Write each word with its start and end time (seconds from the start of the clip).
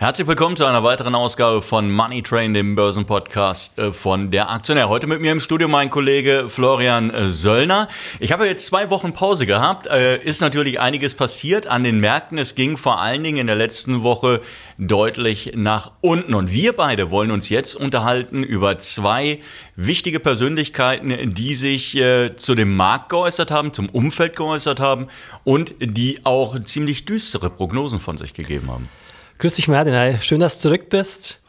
Herzlich 0.00 0.26
willkommen 0.26 0.56
zu 0.56 0.64
einer 0.64 0.82
weiteren 0.82 1.14
Ausgabe 1.14 1.60
von 1.60 1.90
Money 1.90 2.22
Train, 2.22 2.54
dem 2.54 2.74
Börsenpodcast 2.74 3.78
äh, 3.78 3.92
von 3.92 4.30
der 4.30 4.48
Aktionär. 4.48 4.88
Heute 4.88 5.06
mit 5.06 5.20
mir 5.20 5.30
im 5.30 5.40
Studio 5.40 5.68
mein 5.68 5.90
Kollege 5.90 6.46
Florian 6.48 7.10
äh, 7.10 7.28
Söllner. 7.28 7.86
Ich 8.18 8.32
habe 8.32 8.46
jetzt 8.46 8.64
zwei 8.64 8.88
Wochen 8.88 9.12
Pause 9.12 9.44
gehabt. 9.44 9.88
Äh, 9.88 10.16
ist 10.24 10.40
natürlich 10.40 10.80
einiges 10.80 11.12
passiert 11.12 11.66
an 11.66 11.84
den 11.84 12.00
Märkten. 12.00 12.38
Es 12.38 12.54
ging 12.54 12.78
vor 12.78 12.98
allen 12.98 13.22
Dingen 13.22 13.36
in 13.36 13.46
der 13.46 13.56
letzten 13.56 14.02
Woche 14.02 14.40
deutlich 14.78 15.52
nach 15.54 15.92
unten. 16.00 16.32
Und 16.32 16.50
wir 16.50 16.72
beide 16.72 17.10
wollen 17.10 17.30
uns 17.30 17.50
jetzt 17.50 17.74
unterhalten 17.74 18.42
über 18.42 18.78
zwei 18.78 19.40
wichtige 19.76 20.18
Persönlichkeiten, 20.18 21.34
die 21.34 21.54
sich 21.54 22.02
zu 22.36 22.54
dem 22.54 22.74
Markt 22.74 23.10
geäußert 23.10 23.50
haben, 23.50 23.74
zum 23.74 23.90
Umfeld 23.90 24.34
geäußert 24.34 24.80
haben 24.80 25.08
und 25.44 25.74
die 25.78 26.20
auch 26.24 26.58
ziemlich 26.60 27.04
düstere 27.04 27.50
Prognosen 27.50 28.00
von 28.00 28.16
sich 28.16 28.32
gegeben 28.32 28.70
haben. 28.70 28.88
Grüß 29.40 29.54
dich, 29.54 29.68
Martin. 29.68 29.94
Hi. 29.94 30.18
Schön, 30.20 30.38
dass 30.38 30.56
du 30.56 30.68
zurück 30.68 30.90
bist. 30.90 31.40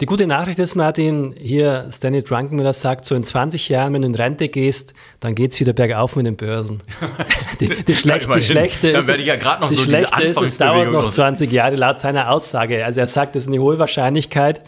Die 0.00 0.06
gute 0.06 0.26
Nachricht 0.26 0.58
ist, 0.58 0.76
Martin, 0.76 1.34
hier 1.36 1.86
Stanley 1.92 2.22
Drunkenmiller 2.22 2.72
sagt, 2.72 3.04
so 3.04 3.14
in 3.14 3.22
20 3.22 3.68
Jahren, 3.68 3.92
wenn 3.92 4.00
du 4.00 4.08
in 4.08 4.14
Rente 4.14 4.48
gehst, 4.48 4.94
dann 5.20 5.34
geht 5.34 5.52
es 5.52 5.60
wieder 5.60 5.74
bergauf 5.74 6.16
mit 6.16 6.24
den 6.24 6.36
Börsen. 6.36 6.78
Die, 7.60 7.68
die, 7.68 7.94
schlechte, 7.94 8.32
die 8.32 8.42
schlechte 8.42 8.92
dann 8.92 9.10
ich 9.10 9.26
ja 9.26 9.36
noch 9.36 9.68
die 9.68 9.74
so 9.74 9.84
schlechte 9.84 10.22
ist, 10.22 10.40
es 10.40 10.56
dauert 10.56 10.90
noch 10.90 11.10
20 11.10 11.52
Jahre 11.52 11.76
laut 11.76 12.00
seiner 12.00 12.30
Aussage. 12.30 12.82
Also 12.82 13.00
er 13.00 13.06
sagt, 13.06 13.36
es 13.36 13.42
ist 13.42 13.48
eine 13.48 13.58
hohe 13.58 13.78
Wahrscheinlichkeit, 13.78 14.62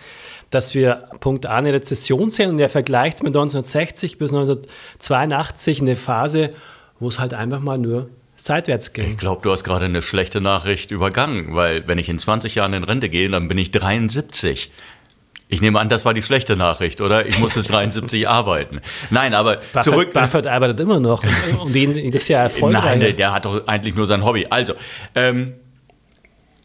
dass 0.50 0.74
wir 0.74 1.04
Punkt 1.20 1.46
A 1.46 1.56
eine 1.56 1.72
Rezession 1.72 2.30
sehen 2.30 2.50
und 2.50 2.58
er 2.58 2.68
vergleicht 2.68 3.22
mit 3.22 3.34
1960 3.34 4.18
bis 4.18 4.34
1982 4.34 5.80
eine 5.80 5.96
Phase, 5.96 6.50
wo 6.98 7.08
es 7.08 7.20
halt 7.20 7.32
einfach 7.32 7.60
mal 7.60 7.78
nur 7.78 8.10
seitwärts 8.40 8.92
ging. 8.92 9.10
Ich 9.10 9.18
glaube, 9.18 9.42
du 9.42 9.50
hast 9.50 9.64
gerade 9.64 9.84
eine 9.84 10.02
schlechte 10.02 10.40
Nachricht 10.40 10.90
übergangen, 10.90 11.54
weil 11.54 11.86
wenn 11.86 11.98
ich 11.98 12.08
in 12.08 12.18
20 12.18 12.54
Jahren 12.54 12.72
in 12.72 12.84
Rente 12.84 13.08
gehe, 13.08 13.28
dann 13.28 13.48
bin 13.48 13.58
ich 13.58 13.70
73. 13.70 14.72
Ich 15.52 15.60
nehme 15.60 15.80
an, 15.80 15.88
das 15.88 16.04
war 16.04 16.14
die 16.14 16.22
schlechte 16.22 16.56
Nachricht, 16.56 17.00
oder? 17.00 17.26
Ich 17.26 17.38
muss 17.38 17.52
bis 17.52 17.66
73 17.66 18.28
arbeiten. 18.28 18.80
Nein, 19.10 19.34
aber 19.34 19.56
Buffett, 19.56 19.84
zurück. 19.84 20.12
Buffett 20.12 20.46
arbeitet 20.46 20.80
immer 20.80 21.00
noch 21.00 21.24
und 21.60 21.74
ihn, 21.74 21.92
das 21.92 22.22
ist 22.22 22.28
ja 22.28 22.42
erfolgreich. 22.44 22.84
Nein, 22.84 23.00
der, 23.00 23.12
der, 23.12 23.32
hat 23.32 23.44
doch 23.44 23.66
eigentlich 23.66 23.94
nur 23.96 24.06
sein 24.06 24.24
Hobby. 24.24 24.46
Also, 24.48 24.74
ähm, 25.16 25.54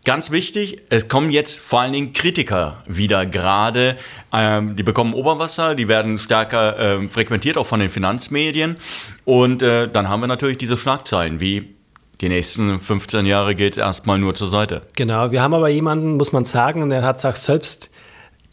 Ganz 0.06 0.30
wichtig, 0.30 0.81
es 0.89 1.08
kommen 1.08 1.31
jetzt 1.31 1.59
vor 1.59 1.81
allen 1.81 1.92
Dingen 1.92 2.14
Kritiker 2.14 2.84
wieder 2.86 3.25
gerade. 3.25 3.98
Ähm, 4.31 4.75
die 4.75 4.84
bekommen 4.84 5.16
Oberwasser, 5.16 5.73
die 5.73 5.88
werden 5.88 6.20
stärker 6.20 6.78
ähm, 6.78 7.09
frequentiert, 7.09 7.58
auch 7.58 7.66
von 7.66 7.80
den 7.80 7.89
Finanzmedien. 7.89 8.78
Und 9.26 9.64
äh, 9.64 9.89
dann 9.89 10.08
haben 10.08 10.20
wir 10.20 10.28
natürlich 10.28 10.59
diese 10.59 10.78
Schlagzeilen 10.78 11.39
wie 11.39 11.73
die 12.22 12.30
nächsten 12.30 12.80
15 12.80 13.26
Jahre 13.26 13.56
geht 13.56 13.73
es 13.73 13.78
erstmal 13.80 14.20
nur 14.20 14.36
zur 14.36 14.48
Seite. 14.48 14.83
Genau, 14.95 15.31
wir 15.31 15.42
haben 15.42 15.56
aber 15.56 15.70
jemanden, 15.70 16.17
muss 16.17 16.31
man 16.31 16.45
sagen, 16.45 16.83
und 16.83 16.92
er 16.92 17.02
hat 17.02 17.17
es 17.17 17.26
auch 17.26 17.36
selbst 17.36 17.89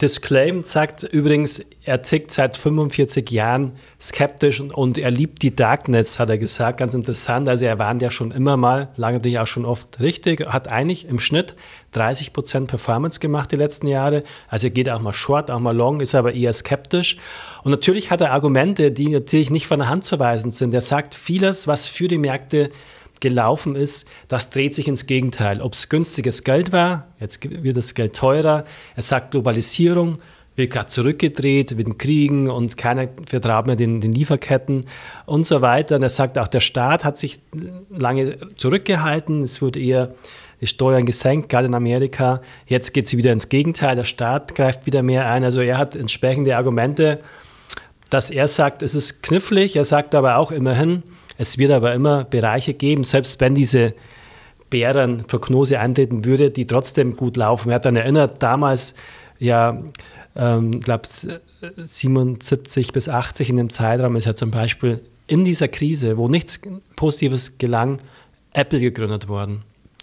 disclaimed, 0.01 0.67
sagt 0.67 1.03
übrigens, 1.03 1.63
er 1.83 2.01
tickt 2.01 2.31
seit 2.31 2.57
45 2.57 3.29
Jahren 3.29 3.73
skeptisch 3.99 4.59
und, 4.59 4.73
und, 4.73 4.97
er 4.97 5.11
liebt 5.11 5.41
die 5.41 5.55
Darkness, 5.55 6.19
hat 6.19 6.29
er 6.29 6.37
gesagt. 6.37 6.79
Ganz 6.79 6.93
interessant. 6.93 7.47
Also 7.47 7.65
er 7.65 7.79
warnt 7.79 8.01
ja 8.01 8.09
schon 8.09 8.31
immer 8.31 8.57
mal, 8.57 8.89
lange 8.95 9.17
natürlich 9.17 9.39
auch 9.39 9.47
schon 9.47 9.65
oft 9.65 9.99
richtig, 9.99 10.45
hat 10.47 10.67
eigentlich 10.67 11.07
im 11.07 11.19
Schnitt 11.19 11.55
30 11.91 12.33
Prozent 12.33 12.67
Performance 12.67 13.19
gemacht 13.19 13.51
die 13.51 13.55
letzten 13.55 13.87
Jahre. 13.87 14.23
Also 14.47 14.67
er 14.67 14.71
geht 14.71 14.89
auch 14.89 15.01
mal 15.01 15.13
short, 15.13 15.51
auch 15.51 15.59
mal 15.59 15.75
long, 15.75 15.99
ist 15.99 16.15
aber 16.15 16.33
eher 16.33 16.53
skeptisch. 16.53 17.17
Und 17.63 17.71
natürlich 17.71 18.11
hat 18.11 18.21
er 18.21 18.31
Argumente, 18.31 18.91
die 18.91 19.09
natürlich 19.09 19.51
nicht 19.51 19.67
von 19.67 19.79
der 19.79 19.89
Hand 19.89 20.05
zu 20.05 20.19
weisen 20.19 20.51
sind. 20.51 20.73
Er 20.73 20.81
sagt 20.81 21.15
vieles, 21.15 21.67
was 21.67 21.87
für 21.87 22.07
die 22.07 22.17
Märkte 22.17 22.71
gelaufen 23.23 23.75
ist, 23.75 24.07
das 24.27 24.51
dreht 24.51 24.75
sich 24.75 24.87
ins 24.87 25.07
Gegenteil. 25.07 25.61
Ob 25.61 25.73
es 25.73 25.89
günstiges 25.89 26.43
Geld 26.43 26.71
war, 26.71 27.07
jetzt 27.19 27.39
wird 27.41 27.77
das 27.77 27.95
Geld 27.95 28.15
teurer. 28.15 28.65
Er 28.95 29.01
sagt 29.01 29.31
Globalisierung, 29.31 30.17
wird 30.55 30.71
gerade 30.71 30.87
zurückgedreht 30.87 31.75
mit 31.75 31.87
den 31.87 31.97
Kriegen 31.97 32.49
und 32.49 32.77
keiner 32.77 33.07
vertraut 33.25 33.65
mehr 33.65 33.77
den, 33.77 34.01
den, 34.01 34.11
Lieferketten 34.11 34.85
und 35.25 35.47
so 35.47 35.61
weiter. 35.61 35.95
Und 35.95 36.03
er 36.03 36.09
sagt 36.09 36.37
auch, 36.37 36.47
der 36.47 36.59
Staat 36.59 37.05
hat 37.05 37.17
sich 37.17 37.39
lange 37.89 38.37
zurückgehalten. 38.55 39.41
Es 39.41 39.61
wurde 39.61 39.79
eher 39.79 40.13
die 40.61 40.67
Steuern 40.67 41.05
gesenkt, 41.05 41.49
gerade 41.49 41.67
in 41.67 41.75
Amerika. 41.75 42.41
Jetzt 42.67 42.93
geht 42.93 43.07
sie 43.07 43.17
wieder 43.17 43.31
ins 43.31 43.49
Gegenteil. 43.49 43.95
Der 43.95 44.03
Staat 44.03 44.53
greift 44.53 44.85
wieder 44.85 45.01
mehr 45.01 45.29
ein. 45.31 45.43
Also 45.43 45.61
er 45.61 45.77
hat 45.77 45.95
entsprechende 45.95 46.55
Argumente, 46.57 47.21
dass 48.09 48.29
er 48.29 48.49
sagt, 48.49 48.83
es 48.83 48.93
ist 48.93 49.23
knifflig. 49.23 49.77
Er 49.77 49.85
sagt 49.85 50.13
aber 50.13 50.37
auch 50.37 50.51
immerhin, 50.51 51.03
es 51.37 51.57
wird 51.57 51.71
aber 51.71 51.93
immer 51.93 52.23
Bereiche 52.23 52.73
geben, 52.73 53.03
selbst 53.03 53.39
wenn 53.41 53.55
diese 53.55 53.93
Bärenprognose 54.69 55.79
eintreten 55.79 56.25
würde, 56.25 56.49
die 56.51 56.65
trotzdem 56.65 57.15
gut 57.15 57.37
laufen. 57.37 57.69
Er 57.69 57.75
hat 57.75 57.85
dann 57.85 57.95
erinnert, 57.95 58.41
damals 58.41 58.95
ja, 59.39 59.81
ähm, 60.35 60.71
glaube 60.79 61.07
77 61.77 62.91
bis 62.91 63.09
80 63.09 63.49
in 63.49 63.57
dem 63.57 63.69
Zeitraum 63.69 64.15
ist 64.15 64.25
ja 64.25 64.35
zum 64.35 64.51
Beispiel 64.51 65.01
in 65.27 65.45
dieser 65.45 65.67
Krise, 65.67 66.17
wo 66.17 66.27
nichts 66.27 66.59
Positives 66.95 67.57
gelang, 67.57 67.99
Apple 68.53 68.79
gegründet 68.79 69.27
worden. 69.27 69.61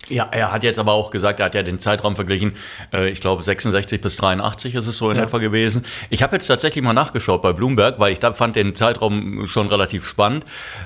Ja, 0.09 0.29
er 0.33 0.51
hat 0.51 0.65
jetzt 0.65 0.79
aber 0.79 0.93
auch 0.93 1.11
gesagt, 1.11 1.41
er 1.41 1.47
hat 1.47 1.55
ja 1.55 1.63
den 1.63 1.79
Zeitraum 1.79 2.17
verglichen, 2.17 2.55
äh, 2.93 3.11
ich 3.11 3.21
glaube 3.21 3.43
66 3.43 4.01
bis 4.01 4.17
83 4.17 4.75
ist 4.75 4.87
es 4.87 4.97
so 4.97 5.11
in 5.11 5.17
ja. 5.17 5.25
etwa 5.25 5.39
gewesen. 5.39 5.85
Ich 6.09 6.23
habe 6.23 6.35
jetzt 6.35 6.47
tatsächlich 6.47 6.83
mal 6.83 6.93
nachgeschaut 6.93 7.43
bei 7.43 7.53
Bloomberg, 7.53 7.99
weil 7.99 8.13
ich 8.13 8.19
da 8.19 8.33
fand 8.33 8.57
den 8.57 8.75
Zeitraum 8.75 9.47
schon 9.47 9.69
relativ 9.69 10.07
spannend. 10.07 10.45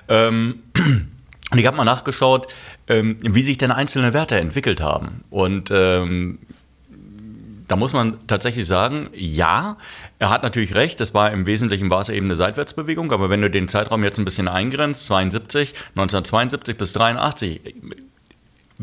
Ähm, 0.08 0.62
und 1.50 1.58
ich 1.58 1.66
habe 1.66 1.76
mal 1.76 1.84
nachgeschaut, 1.84 2.48
ähm, 2.88 3.16
wie 3.22 3.42
sich 3.42 3.56
denn 3.56 3.70
einzelne 3.70 4.12
Werte 4.12 4.36
entwickelt 4.36 4.80
haben. 4.80 5.24
Und 5.30 5.70
ähm, 5.70 6.40
da 7.68 7.76
muss 7.76 7.92
man 7.92 8.26
tatsächlich 8.26 8.66
sagen, 8.66 9.08
ja, 9.14 9.78
er 10.18 10.30
hat 10.30 10.42
natürlich 10.42 10.74
recht, 10.74 11.00
das 11.00 11.14
war 11.14 11.32
im 11.32 11.46
Wesentlichen 11.46 11.90
war 11.90 12.00
es 12.00 12.08
eben 12.08 12.26
eine 12.26 12.36
Seitwärtsbewegung, 12.36 13.10
aber 13.12 13.30
wenn 13.30 13.40
du 13.40 13.48
den 13.48 13.68
Zeitraum 13.68 14.04
jetzt 14.04 14.18
ein 14.18 14.24
bisschen 14.24 14.48
eingrenzt, 14.48 15.06
72, 15.06 15.72
1972 15.90 16.76
bis 16.76 16.92
83, 16.92 17.60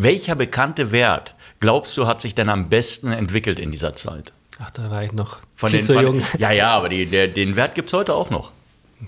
welcher 0.03 0.35
bekannte 0.35 0.91
Wert, 0.91 1.35
glaubst 1.59 1.95
du, 1.97 2.07
hat 2.07 2.21
sich 2.21 2.35
denn 2.35 2.49
am 2.49 2.69
besten 2.69 3.11
entwickelt 3.11 3.59
in 3.59 3.71
dieser 3.71 3.95
Zeit? 3.95 4.31
Ach, 4.63 4.71
da 4.71 4.89
war 4.91 5.03
ich 5.03 5.11
noch 5.11 5.39
von 5.55 5.69
viel 5.69 5.79
den, 5.79 5.85
zu 5.85 5.99
jung. 5.99 6.21
ja, 6.37 6.51
ja, 6.51 6.71
aber 6.71 6.89
die, 6.89 7.05
der, 7.05 7.27
den 7.27 7.55
Wert 7.55 7.75
gibt 7.75 7.89
es 7.89 7.93
heute 7.93 8.13
auch 8.13 8.29
noch. 8.29 8.51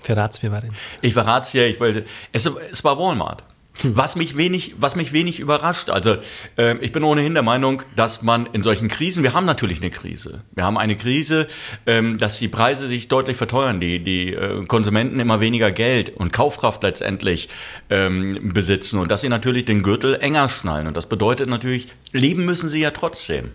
Verrat's 0.00 0.42
mir, 0.42 0.50
Martin. 0.50 0.72
Ich 1.02 1.14
verrat's 1.14 1.52
dir, 1.52 1.66
ich 1.66 1.78
wollte. 1.78 2.04
Es, 2.32 2.46
es 2.46 2.82
war 2.82 2.98
Walmart. 2.98 3.44
Hm. 3.80 3.96
Was 3.96 4.14
mich 4.14 4.36
wenig, 4.36 4.76
was 4.78 4.94
mich 4.94 5.12
wenig 5.12 5.40
überrascht. 5.40 5.90
Also 5.90 6.16
äh, 6.56 6.76
ich 6.78 6.92
bin 6.92 7.02
ohnehin 7.02 7.34
der 7.34 7.42
Meinung, 7.42 7.82
dass 7.96 8.22
man 8.22 8.46
in 8.52 8.62
solchen 8.62 8.88
Krisen, 8.88 9.24
wir 9.24 9.34
haben 9.34 9.46
natürlich 9.46 9.80
eine 9.80 9.90
Krise. 9.90 10.42
Wir 10.52 10.64
haben 10.64 10.78
eine 10.78 10.96
Krise, 10.96 11.48
ähm, 11.86 12.18
dass 12.18 12.38
die 12.38 12.48
Preise 12.48 12.86
sich 12.86 13.08
deutlich 13.08 13.36
verteuern, 13.36 13.80
die, 13.80 13.98
die 13.98 14.32
äh, 14.32 14.64
Konsumenten 14.66 15.18
immer 15.18 15.40
weniger 15.40 15.72
Geld 15.72 16.10
und 16.10 16.32
Kaufkraft 16.32 16.84
letztendlich 16.84 17.48
ähm, 17.90 18.52
besitzen 18.54 19.00
und 19.00 19.10
dass 19.10 19.22
sie 19.22 19.28
natürlich 19.28 19.64
den 19.64 19.82
Gürtel 19.82 20.14
enger 20.20 20.48
schnallen. 20.48 20.86
Und 20.86 20.96
das 20.96 21.08
bedeutet 21.08 21.48
natürlich, 21.48 21.88
leben 22.12 22.44
müssen 22.44 22.68
sie 22.68 22.80
ja 22.80 22.92
trotzdem. 22.92 23.50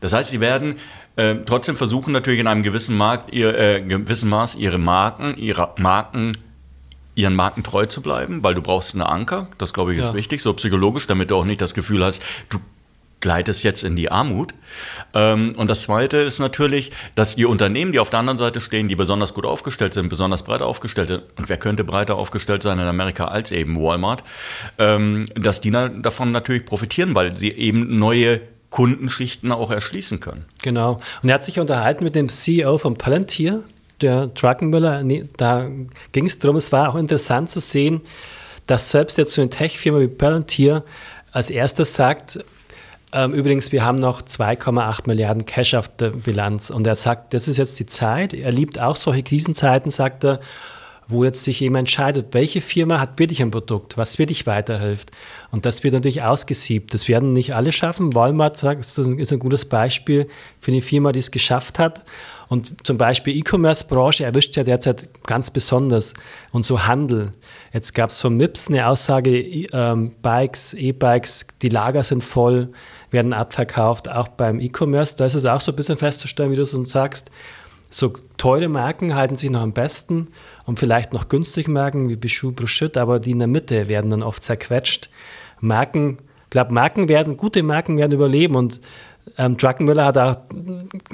Das 0.00 0.12
heißt, 0.12 0.30
sie 0.30 0.40
werden 0.40 0.76
äh, 1.16 1.36
trotzdem 1.46 1.76
versuchen 1.76 2.12
natürlich 2.12 2.40
in 2.40 2.46
einem 2.46 2.62
gewissen, 2.62 2.94
Markt, 2.94 3.32
ihr, 3.32 3.56
äh, 3.58 3.80
gewissen 3.80 4.28
Maß 4.28 4.56
ihre 4.56 4.78
Marken, 4.78 5.38
ihre 5.38 5.72
Marken 5.78 6.32
ihren 7.16 7.34
Marken 7.34 7.64
treu 7.64 7.86
zu 7.86 8.02
bleiben, 8.02 8.44
weil 8.44 8.54
du 8.54 8.62
brauchst 8.62 8.94
einen 8.94 9.02
Anker. 9.02 9.48
Das, 9.58 9.72
glaube 9.72 9.92
ich, 9.92 9.98
ist 9.98 10.08
ja. 10.08 10.14
wichtig, 10.14 10.42
so 10.42 10.52
psychologisch, 10.52 11.08
damit 11.08 11.30
du 11.30 11.36
auch 11.36 11.44
nicht 11.44 11.60
das 11.60 11.74
Gefühl 11.74 12.04
hast, 12.04 12.22
du 12.50 12.58
gleitest 13.20 13.64
jetzt 13.64 13.82
in 13.82 13.96
die 13.96 14.10
Armut. 14.10 14.54
Ähm, 15.14 15.54
und 15.56 15.68
das 15.68 15.82
Zweite 15.82 16.18
ist 16.18 16.38
natürlich, 16.38 16.92
dass 17.14 17.34
die 17.34 17.46
Unternehmen, 17.46 17.92
die 17.92 17.98
auf 17.98 18.10
der 18.10 18.20
anderen 18.20 18.36
Seite 18.36 18.60
stehen, 18.60 18.88
die 18.88 18.96
besonders 18.96 19.32
gut 19.32 19.46
aufgestellt 19.46 19.94
sind, 19.94 20.10
besonders 20.10 20.44
breit 20.44 20.60
aufgestellt 20.62 21.08
sind, 21.08 21.22
und 21.36 21.48
wer 21.48 21.56
könnte 21.56 21.82
breiter 21.82 22.16
aufgestellt 22.16 22.62
sein 22.62 22.78
in 22.78 22.86
Amerika 22.86 23.28
als 23.28 23.50
eben 23.50 23.80
Walmart, 23.80 24.22
ähm, 24.78 25.24
dass 25.34 25.62
die 25.62 25.70
davon 25.70 26.32
natürlich 26.32 26.66
profitieren, 26.66 27.14
weil 27.14 27.36
sie 27.36 27.50
eben 27.50 27.98
neue 27.98 28.42
Kundenschichten 28.68 29.52
auch 29.52 29.70
erschließen 29.70 30.20
können. 30.20 30.44
Genau. 30.62 30.98
Und 31.22 31.28
er 31.28 31.36
hat 31.36 31.44
sich 31.44 31.58
unterhalten 31.58 32.04
mit 32.04 32.14
dem 32.14 32.28
CEO 32.28 32.76
von 32.76 32.94
Palantir, 32.94 33.62
der 34.00 34.28
Druckenmüller, 34.28 35.02
da 35.36 35.68
ging 36.12 36.26
es 36.26 36.38
darum, 36.38 36.56
es 36.56 36.72
war 36.72 36.90
auch 36.90 36.96
interessant 36.96 37.50
zu 37.50 37.60
sehen, 37.60 38.02
dass 38.66 38.90
selbst 38.90 39.18
jetzt 39.18 39.32
so 39.32 39.40
eine 39.40 39.50
Tech-Firma 39.50 40.00
wie 40.00 40.08
Palantir 40.08 40.84
als 41.32 41.50
erstes 41.50 41.94
sagt, 41.94 42.38
ähm, 43.12 43.32
übrigens, 43.32 43.72
wir 43.72 43.84
haben 43.84 43.96
noch 43.96 44.20
2,8 44.20 45.02
Milliarden 45.06 45.46
Cash 45.46 45.74
auf 45.74 45.88
der 45.88 46.10
Bilanz. 46.10 46.70
Und 46.70 46.86
er 46.86 46.96
sagt, 46.96 47.34
das 47.34 47.48
ist 47.48 47.56
jetzt 47.56 47.78
die 47.78 47.86
Zeit. 47.86 48.34
Er 48.34 48.52
liebt 48.52 48.80
auch 48.80 48.96
solche 48.96 49.22
Krisenzeiten, 49.22 49.90
sagt 49.90 50.24
er. 50.24 50.40
wo 51.08 51.22
jetzt 51.22 51.44
sich 51.44 51.60
jemand 51.60 51.82
entscheidet, 51.82 52.34
welche 52.34 52.60
Firma 52.60 52.98
hat 52.98 53.16
wirklich 53.20 53.40
ein 53.40 53.52
Produkt, 53.52 53.96
was 53.96 54.18
wirklich 54.18 54.44
weiterhilft. 54.44 55.12
Und 55.52 55.64
das 55.64 55.84
wird 55.84 55.94
natürlich 55.94 56.22
ausgesiebt. 56.22 56.92
Das 56.94 57.06
werden 57.06 57.32
nicht 57.32 57.54
alle 57.54 57.70
schaffen. 57.70 58.12
Walmart 58.14 58.60
ist 58.62 58.98
ein 58.98 59.38
gutes 59.38 59.66
Beispiel 59.66 60.26
für 60.58 60.72
eine 60.72 60.82
Firma, 60.82 61.12
die 61.12 61.20
es 61.20 61.30
geschafft 61.30 61.78
hat. 61.78 62.04
Und 62.48 62.86
zum 62.86 62.96
Beispiel 62.96 63.36
E-Commerce-Branche 63.36 64.24
erwischt 64.24 64.56
ja 64.56 64.62
derzeit 64.62 65.08
ganz 65.24 65.50
besonders. 65.50 66.14
Und 66.52 66.64
so 66.64 66.86
Handel. 66.86 67.32
Jetzt 67.72 67.94
gab 67.94 68.10
es 68.10 68.20
von 68.20 68.36
MIPS 68.36 68.68
eine 68.68 68.86
Aussage, 68.86 69.38
ähm, 69.40 70.14
Bikes, 70.22 70.74
E-Bikes, 70.74 71.48
die 71.62 71.68
Lager 71.68 72.02
sind 72.02 72.22
voll, 72.22 72.70
werden 73.10 73.32
abverkauft, 73.32 74.08
auch 74.08 74.28
beim 74.28 74.60
E-Commerce. 74.60 75.16
Da 75.16 75.26
ist 75.26 75.34
es 75.34 75.46
auch 75.46 75.60
so 75.60 75.72
ein 75.72 75.76
bisschen 75.76 75.96
festzustellen, 75.96 76.50
wie 76.52 76.56
du 76.56 76.62
es 76.62 76.74
uns 76.74 76.92
sagst. 76.92 77.30
So 77.88 78.12
teure 78.36 78.68
Marken 78.68 79.14
halten 79.14 79.36
sich 79.36 79.50
noch 79.50 79.60
am 79.60 79.72
besten 79.72 80.28
und 80.64 80.78
vielleicht 80.78 81.12
noch 81.12 81.28
günstige 81.28 81.70
Marken 81.70 82.08
wie 82.08 82.16
Bijou 82.16 82.52
Bruschit, 82.52 82.96
aber 82.96 83.20
die 83.20 83.30
in 83.30 83.38
der 83.38 83.48
Mitte 83.48 83.88
werden 83.88 84.10
dann 84.10 84.22
oft 84.22 84.42
zerquetscht. 84.42 85.08
Marken, 85.60 86.18
ich 86.44 86.50
glaube, 86.50 86.74
Marken 86.74 87.08
werden, 87.08 87.36
gute 87.36 87.62
Marken 87.62 87.96
werden 87.96 88.12
überleben 88.12 88.56
und 88.56 88.80
ähm, 89.38 89.56
Druckenmüller 89.56 90.04
hat 90.04 90.18
auch 90.18 90.36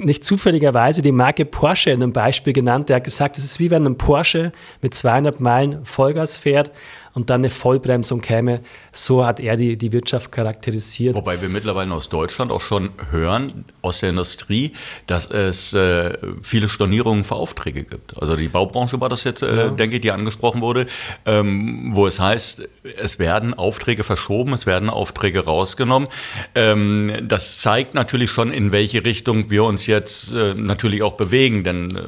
nicht 0.05 0.25
zufälligerweise 0.25 1.01
die 1.01 1.11
Marke 1.11 1.45
Porsche 1.45 1.91
in 1.91 2.03
einem 2.03 2.13
Beispiel 2.13 2.53
genannt. 2.53 2.89
Er 2.89 2.97
hat 2.97 3.03
gesagt, 3.03 3.37
es 3.37 3.43
ist 3.43 3.59
wie 3.59 3.71
wenn 3.71 3.85
ein 3.85 3.97
Porsche 3.97 4.51
mit 4.81 4.93
200 4.93 5.39
Meilen 5.39 5.85
Vollgas 5.85 6.37
fährt 6.37 6.71
und 7.13 7.29
dann 7.29 7.41
eine 7.41 7.49
Vollbremsung 7.49 8.21
käme. 8.21 8.61
So 8.91 9.25
hat 9.25 9.39
er 9.39 9.55
die, 9.55 9.77
die 9.77 9.91
Wirtschaft 9.91 10.31
charakterisiert. 10.31 11.15
Wobei 11.15 11.41
wir 11.41 11.49
mittlerweile 11.49 11.93
aus 11.93 12.09
Deutschland 12.09 12.51
auch 12.51 12.61
schon 12.61 12.89
hören, 13.11 13.65
aus 13.81 13.99
der 13.99 14.09
Industrie, 14.09 14.73
dass 15.07 15.29
es 15.29 15.73
äh, 15.73 16.17
viele 16.41 16.69
Stornierungen 16.69 17.23
für 17.23 17.35
Aufträge 17.35 17.83
gibt. 17.83 18.19
Also 18.19 18.35
die 18.35 18.47
Baubranche 18.47 18.99
war 18.99 19.09
das 19.09 19.23
jetzt, 19.23 19.43
äh, 19.43 19.55
ja. 19.55 19.69
denke 19.69 19.95
ich, 19.95 20.01
die 20.01 20.11
angesprochen 20.11 20.61
wurde, 20.61 20.87
ähm, 21.25 21.91
wo 21.93 22.07
es 22.07 22.19
heißt, 22.19 22.67
es 22.97 23.19
werden 23.19 23.53
Aufträge 23.53 24.03
verschoben, 24.03 24.53
es 24.53 24.65
werden 24.65 24.89
Aufträge 24.89 25.45
rausgenommen. 25.45 26.09
Ähm, 26.55 27.11
das 27.23 27.61
zeigt 27.61 27.93
natürlich 27.93 28.31
schon, 28.31 28.51
in 28.51 28.71
welche 28.71 29.05
Richtung 29.05 29.49
wir 29.49 29.63
uns 29.63 29.87
jetzt 29.87 30.33
äh, 30.33 30.53
natürlich 30.55 31.03
auch 31.03 31.13
bewegen, 31.13 31.63
denn 31.63 31.95
äh, 31.95 32.01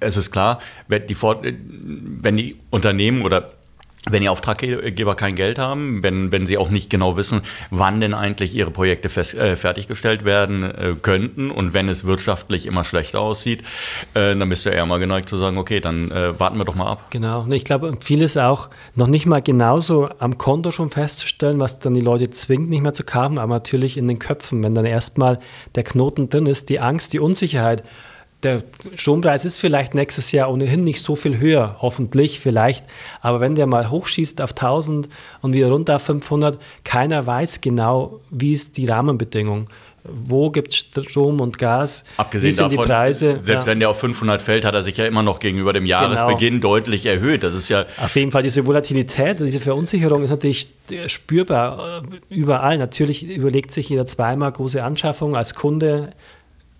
es 0.00 0.16
ist 0.16 0.30
klar, 0.30 0.58
wenn 0.88 1.06
die, 1.06 1.16
wenn 1.20 2.36
die 2.36 2.56
Unternehmen 2.70 3.22
oder 3.22 3.52
wenn 4.10 4.20
die 4.20 4.28
Auftraggeber 4.28 5.14
kein 5.14 5.34
Geld 5.34 5.58
haben, 5.58 6.02
wenn, 6.02 6.30
wenn 6.30 6.46
sie 6.46 6.58
auch 6.58 6.68
nicht 6.68 6.90
genau 6.90 7.16
wissen, 7.16 7.40
wann 7.70 8.00
denn 8.00 8.12
eigentlich 8.12 8.54
ihre 8.54 8.70
Projekte 8.70 9.08
fest, 9.08 9.34
äh, 9.34 9.56
fertiggestellt 9.56 10.24
werden 10.24 10.62
äh, 10.62 10.94
könnten 11.00 11.50
und 11.50 11.72
wenn 11.72 11.88
es 11.88 12.04
wirtschaftlich 12.04 12.66
immer 12.66 12.84
schlechter 12.84 13.20
aussieht, 13.20 13.62
äh, 14.12 14.36
dann 14.36 14.48
bist 14.48 14.66
du 14.66 14.70
eher 14.70 14.84
mal 14.84 14.98
geneigt 14.98 15.28
zu 15.28 15.36
sagen, 15.36 15.56
okay, 15.56 15.80
dann 15.80 16.10
äh, 16.10 16.38
warten 16.38 16.58
wir 16.58 16.64
doch 16.64 16.74
mal 16.74 16.90
ab. 16.90 17.06
Genau, 17.10 17.42
und 17.42 17.52
ich 17.52 17.64
glaube, 17.64 17.96
vieles 18.00 18.36
auch 18.36 18.68
noch 18.94 19.06
nicht 19.06 19.24
mal 19.26 19.40
genauso 19.40 20.10
am 20.18 20.36
Konto 20.36 20.70
schon 20.70 20.90
festzustellen, 20.90 21.58
was 21.58 21.78
dann 21.78 21.94
die 21.94 22.00
Leute 22.00 22.28
zwingt, 22.30 22.68
nicht 22.68 22.82
mehr 22.82 22.92
zu 22.92 23.04
kaufen, 23.04 23.38
aber 23.38 23.54
natürlich 23.54 23.96
in 23.96 24.06
den 24.06 24.18
Köpfen, 24.18 24.62
wenn 24.62 24.74
dann 24.74 24.84
erstmal 24.84 25.40
der 25.74 25.84
Knoten 25.84 26.28
drin 26.28 26.46
ist, 26.46 26.68
die 26.68 26.80
Angst, 26.80 27.14
die 27.14 27.20
Unsicherheit 27.20 27.82
der 28.44 28.62
Strompreis 28.96 29.44
ist 29.44 29.58
vielleicht 29.58 29.94
nächstes 29.94 30.32
Jahr 30.32 30.50
ohnehin 30.50 30.84
nicht 30.84 31.02
so 31.02 31.16
viel 31.16 31.38
höher, 31.38 31.76
hoffentlich 31.80 32.40
vielleicht, 32.40 32.84
aber 33.20 33.40
wenn 33.40 33.54
der 33.54 33.66
mal 33.66 33.90
hochschießt 33.90 34.40
auf 34.40 34.50
1000 34.50 35.08
und 35.42 35.52
wieder 35.52 35.70
runter 35.70 35.96
auf 35.96 36.02
500, 36.02 36.58
keiner 36.84 37.26
weiß 37.26 37.60
genau, 37.60 38.20
wie 38.30 38.52
ist 38.52 38.76
die 38.76 38.86
Rahmenbedingung. 38.86 39.66
Wo 40.06 40.50
gibt 40.50 40.68
es 40.68 41.06
Strom 41.08 41.40
und 41.40 41.56
Gas? 41.56 42.04
Abgesehen 42.18 42.48
wie 42.48 42.52
sind 42.52 42.72
davon, 42.72 42.84
die 42.84 42.92
Preise? 42.92 43.38
Selbst 43.40 43.64
ja. 43.64 43.72
wenn 43.72 43.80
der 43.80 43.88
auf 43.88 43.98
500 44.00 44.42
fällt, 44.42 44.66
hat 44.66 44.74
er 44.74 44.82
sich 44.82 44.98
ja 44.98 45.06
immer 45.06 45.22
noch 45.22 45.38
gegenüber 45.38 45.72
dem 45.72 45.86
Jahresbeginn 45.86 46.60
genau. 46.60 46.74
deutlich 46.74 47.06
erhöht. 47.06 47.42
Das 47.42 47.54
ist 47.54 47.70
ja 47.70 47.86
auf 47.96 48.14
jeden 48.14 48.30
Fall 48.30 48.42
diese 48.42 48.66
Volatilität, 48.66 49.40
diese 49.40 49.60
Verunsicherung 49.60 50.22
ist 50.22 50.28
natürlich 50.28 50.68
spürbar 51.06 52.02
äh, 52.02 52.34
überall. 52.34 52.76
Natürlich 52.76 53.24
überlegt 53.24 53.72
sich 53.72 53.88
jeder 53.88 54.04
zweimal 54.04 54.52
große 54.52 54.84
Anschaffung 54.84 55.36
als 55.36 55.54
Kunde 55.54 56.10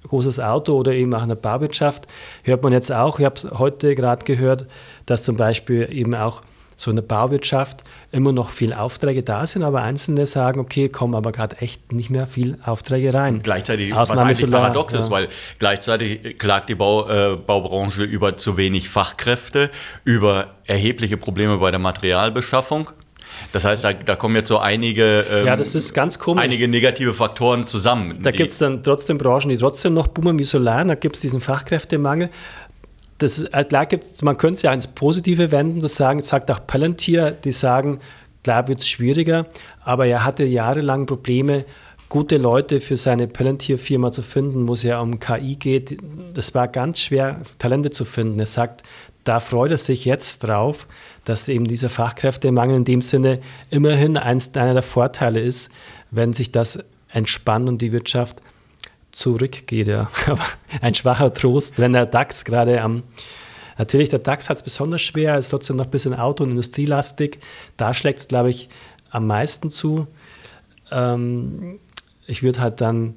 großes 0.08 0.40
Auto 0.40 0.74
oder 0.74 0.92
eben 0.92 1.12
auch 1.14 1.22
in 1.22 1.28
der 1.28 1.36
Bauwirtschaft, 1.36 2.06
hört 2.44 2.62
man 2.62 2.72
jetzt 2.72 2.92
auch, 2.92 3.18
ich 3.18 3.24
habe 3.24 3.36
es 3.36 3.50
heute 3.58 3.94
gerade 3.94 4.24
gehört, 4.24 4.66
dass 5.06 5.22
zum 5.22 5.36
Beispiel 5.36 5.88
eben 5.90 6.14
auch 6.14 6.42
so 6.76 6.90
in 6.90 6.96
der 6.96 7.04
Bauwirtschaft 7.04 7.84
immer 8.10 8.32
noch 8.32 8.50
viele 8.50 8.78
Aufträge 8.78 9.22
da 9.22 9.46
sind, 9.46 9.62
aber 9.62 9.82
Einzelne 9.82 10.26
sagen, 10.26 10.60
okay, 10.60 10.88
kommen 10.88 11.14
aber 11.14 11.32
gerade 11.32 11.56
echt 11.58 11.92
nicht 11.92 12.10
mehr 12.10 12.26
viel 12.26 12.58
Aufträge 12.64 13.14
rein. 13.14 13.40
Gleichzeitig, 13.42 13.94
was 13.94 14.10
eigentlich 14.10 14.38
Solar, 14.38 14.62
paradox 14.62 14.92
ja. 14.92 14.98
ist, 15.00 15.10
weil 15.10 15.28
gleichzeitig 15.58 16.38
klagt 16.38 16.68
die 16.68 16.74
Bau, 16.74 17.08
äh, 17.08 17.36
Baubranche 17.36 18.02
über 18.02 18.36
zu 18.36 18.56
wenig 18.56 18.88
Fachkräfte, 18.88 19.70
über 20.04 20.54
erhebliche 20.66 21.16
Probleme 21.16 21.58
bei 21.58 21.70
der 21.70 21.80
Materialbeschaffung. 21.80 22.90
Das 23.52 23.64
heißt, 23.64 23.84
da, 23.84 23.92
da 23.92 24.16
kommen 24.16 24.36
jetzt 24.36 24.48
so 24.48 24.58
einige, 24.58 25.26
ähm, 25.30 25.46
ja, 25.46 25.56
das 25.56 25.74
ist 25.74 25.94
ganz 25.94 26.18
komisch. 26.18 26.42
einige 26.42 26.68
negative 26.68 27.14
Faktoren 27.14 27.66
zusammen. 27.66 28.22
Da 28.22 28.30
gibt 28.30 28.50
es 28.50 28.58
dann 28.58 28.82
trotzdem 28.82 29.18
Branchen, 29.18 29.48
die 29.48 29.56
trotzdem 29.56 29.94
noch 29.94 30.08
boomen 30.08 30.38
wie 30.38 30.44
Solar, 30.44 30.84
da 30.84 30.94
gibt 30.94 31.16
es 31.16 31.22
diesen 31.22 31.40
Fachkräftemangel. 31.40 32.30
Das, 33.18 33.42
äh, 33.42 33.64
klar 33.64 33.86
gibt's, 33.86 34.22
man 34.22 34.36
könnte 34.36 34.56
es 34.56 34.62
ja 34.62 34.72
ins 34.72 34.88
Positive 34.88 35.52
wenden, 35.52 35.80
das 35.80 35.94
sagen, 35.94 36.22
sagt 36.22 36.50
auch 36.50 36.66
Palantir, 36.66 37.30
die 37.30 37.52
sagen, 37.52 38.00
klar 38.42 38.66
wird 38.68 38.80
es 38.80 38.88
schwieriger, 38.88 39.46
aber 39.82 40.06
er 40.06 40.24
hatte 40.24 40.44
jahrelang 40.44 41.06
Probleme, 41.06 41.64
gute 42.08 42.36
Leute 42.36 42.80
für 42.80 42.96
seine 42.96 43.26
Palantir-Firma 43.26 44.12
zu 44.12 44.22
finden, 44.22 44.68
wo 44.68 44.74
es 44.74 44.82
ja 44.82 45.00
um 45.00 45.18
KI 45.18 45.56
geht. 45.56 45.96
Das 46.34 46.54
war 46.54 46.68
ganz 46.68 47.00
schwer, 47.00 47.40
Talente 47.58 47.90
zu 47.90 48.04
finden. 48.04 48.38
Er 48.38 48.46
sagt, 48.46 48.82
da 49.24 49.40
freut 49.40 49.70
er 49.70 49.78
sich 49.78 50.04
jetzt 50.04 50.40
drauf, 50.40 50.86
dass 51.24 51.48
eben 51.48 51.64
dieser 51.64 51.88
Fachkräftemangel 51.88 52.76
in 52.76 52.84
dem 52.84 53.02
Sinne 53.02 53.40
immerhin 53.70 54.16
eins, 54.16 54.54
einer 54.54 54.74
der 54.74 54.82
Vorteile 54.82 55.40
ist, 55.40 55.72
wenn 56.10 56.32
sich 56.32 56.52
das 56.52 56.78
entspannt 57.10 57.68
und 57.68 57.80
die 57.80 57.92
Wirtschaft 57.92 58.42
zurückgeht. 59.12 59.86
Ja. 59.86 60.10
Aber 60.26 60.44
ein 60.80 60.94
schwacher 60.94 61.32
Trost, 61.32 61.78
wenn 61.78 61.92
der 61.92 62.06
DAX 62.06 62.44
gerade 62.44 62.80
am 62.82 63.02
Natürlich, 63.76 64.08
der 64.08 64.20
DAX 64.20 64.48
hat 64.48 64.58
es 64.58 64.62
besonders 64.62 65.02
schwer, 65.02 65.36
ist 65.36 65.48
trotzdem 65.48 65.76
noch 65.76 65.86
ein 65.86 65.90
bisschen 65.90 66.14
auto- 66.14 66.44
und 66.44 66.50
industrielastig. 66.50 67.40
Da 67.76 67.92
schlägt 67.92 68.20
es, 68.20 68.28
glaube 68.28 68.50
ich, 68.50 68.68
am 69.10 69.26
meisten 69.26 69.70
zu. 69.70 70.06
Ähm, 70.92 71.80
ich 72.26 72.42
würde 72.42 72.60
halt 72.60 72.80
dann 72.80 73.16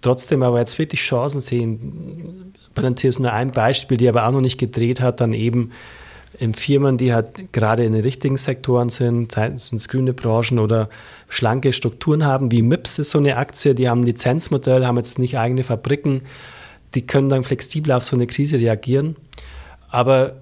trotzdem 0.00 0.42
aber 0.42 0.60
jetzt 0.60 0.78
wirklich 0.78 1.00
Chancen 1.00 1.40
sehen. 1.40 2.54
Palantir 2.76 3.10
ist 3.10 3.18
nur 3.18 3.32
ein 3.32 3.50
Beispiel, 3.50 3.96
die 3.96 4.08
aber 4.08 4.26
auch 4.26 4.30
noch 4.30 4.40
nicht 4.40 4.58
gedreht 4.58 5.00
hat, 5.00 5.20
dann 5.20 5.32
eben 5.32 5.72
in 6.38 6.54
Firmen, 6.54 6.98
die 6.98 7.12
halt 7.12 7.52
gerade 7.52 7.84
in 7.84 7.92
den 7.92 8.02
richtigen 8.02 8.36
Sektoren 8.36 8.90
sind, 8.90 9.34
sind 9.56 9.88
grüne 9.88 10.12
Branchen 10.12 10.58
oder 10.58 10.88
schlanke 11.28 11.72
Strukturen 11.72 12.24
haben, 12.24 12.52
wie 12.52 12.62
MIPS 12.62 13.00
ist 13.00 13.10
so 13.10 13.18
eine 13.18 13.36
Aktie, 13.36 13.74
die 13.74 13.88
haben 13.88 14.02
ein 14.02 14.06
Lizenzmodell, 14.06 14.86
haben 14.86 14.96
jetzt 14.96 15.18
nicht 15.18 15.38
eigene 15.38 15.64
Fabriken, 15.64 16.22
die 16.94 17.06
können 17.06 17.28
dann 17.28 17.42
flexibel 17.42 17.92
auf 17.92 18.04
so 18.04 18.16
eine 18.16 18.26
Krise 18.26 18.58
reagieren. 18.58 19.16
Aber 19.88 20.36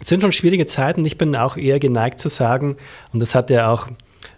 es 0.00 0.08
sind 0.08 0.20
schon 0.20 0.32
schwierige 0.32 0.66
Zeiten. 0.66 1.04
Ich 1.04 1.18
bin 1.18 1.36
auch 1.36 1.56
eher 1.56 1.78
geneigt 1.78 2.20
zu 2.20 2.28
sagen, 2.28 2.76
und 3.12 3.20
das 3.20 3.34
hat 3.34 3.50
ja 3.50 3.70
auch 3.70 3.88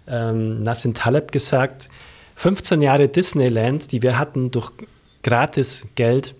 ähm, 0.07 0.63
Nassim 0.63 0.95
Taleb 0.95 1.33
gesagt, 1.33 1.89
15 2.37 2.83
Jahre 2.83 3.09
Disneyland, 3.09 3.93
die 3.93 4.03
wir 4.03 4.19
hatten 4.19 4.51
durch 4.51 4.73
gratis 5.23 5.87
Geld, 5.95 6.35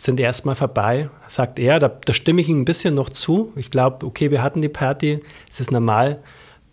sind 0.00 0.18
erstmal 0.18 0.54
vorbei, 0.54 1.10
sagt 1.26 1.58
er. 1.58 1.78
Da, 1.78 1.88
da 1.88 2.14
stimme 2.14 2.40
ich 2.40 2.48
ihm 2.48 2.62
ein 2.62 2.64
bisschen 2.64 2.94
noch 2.94 3.10
zu. 3.10 3.52
Ich 3.56 3.70
glaube, 3.70 4.06
okay, 4.06 4.30
wir 4.30 4.42
hatten 4.42 4.62
die 4.62 4.70
Party. 4.70 5.20
Es 5.48 5.60
ist 5.60 5.70
normal, 5.70 6.22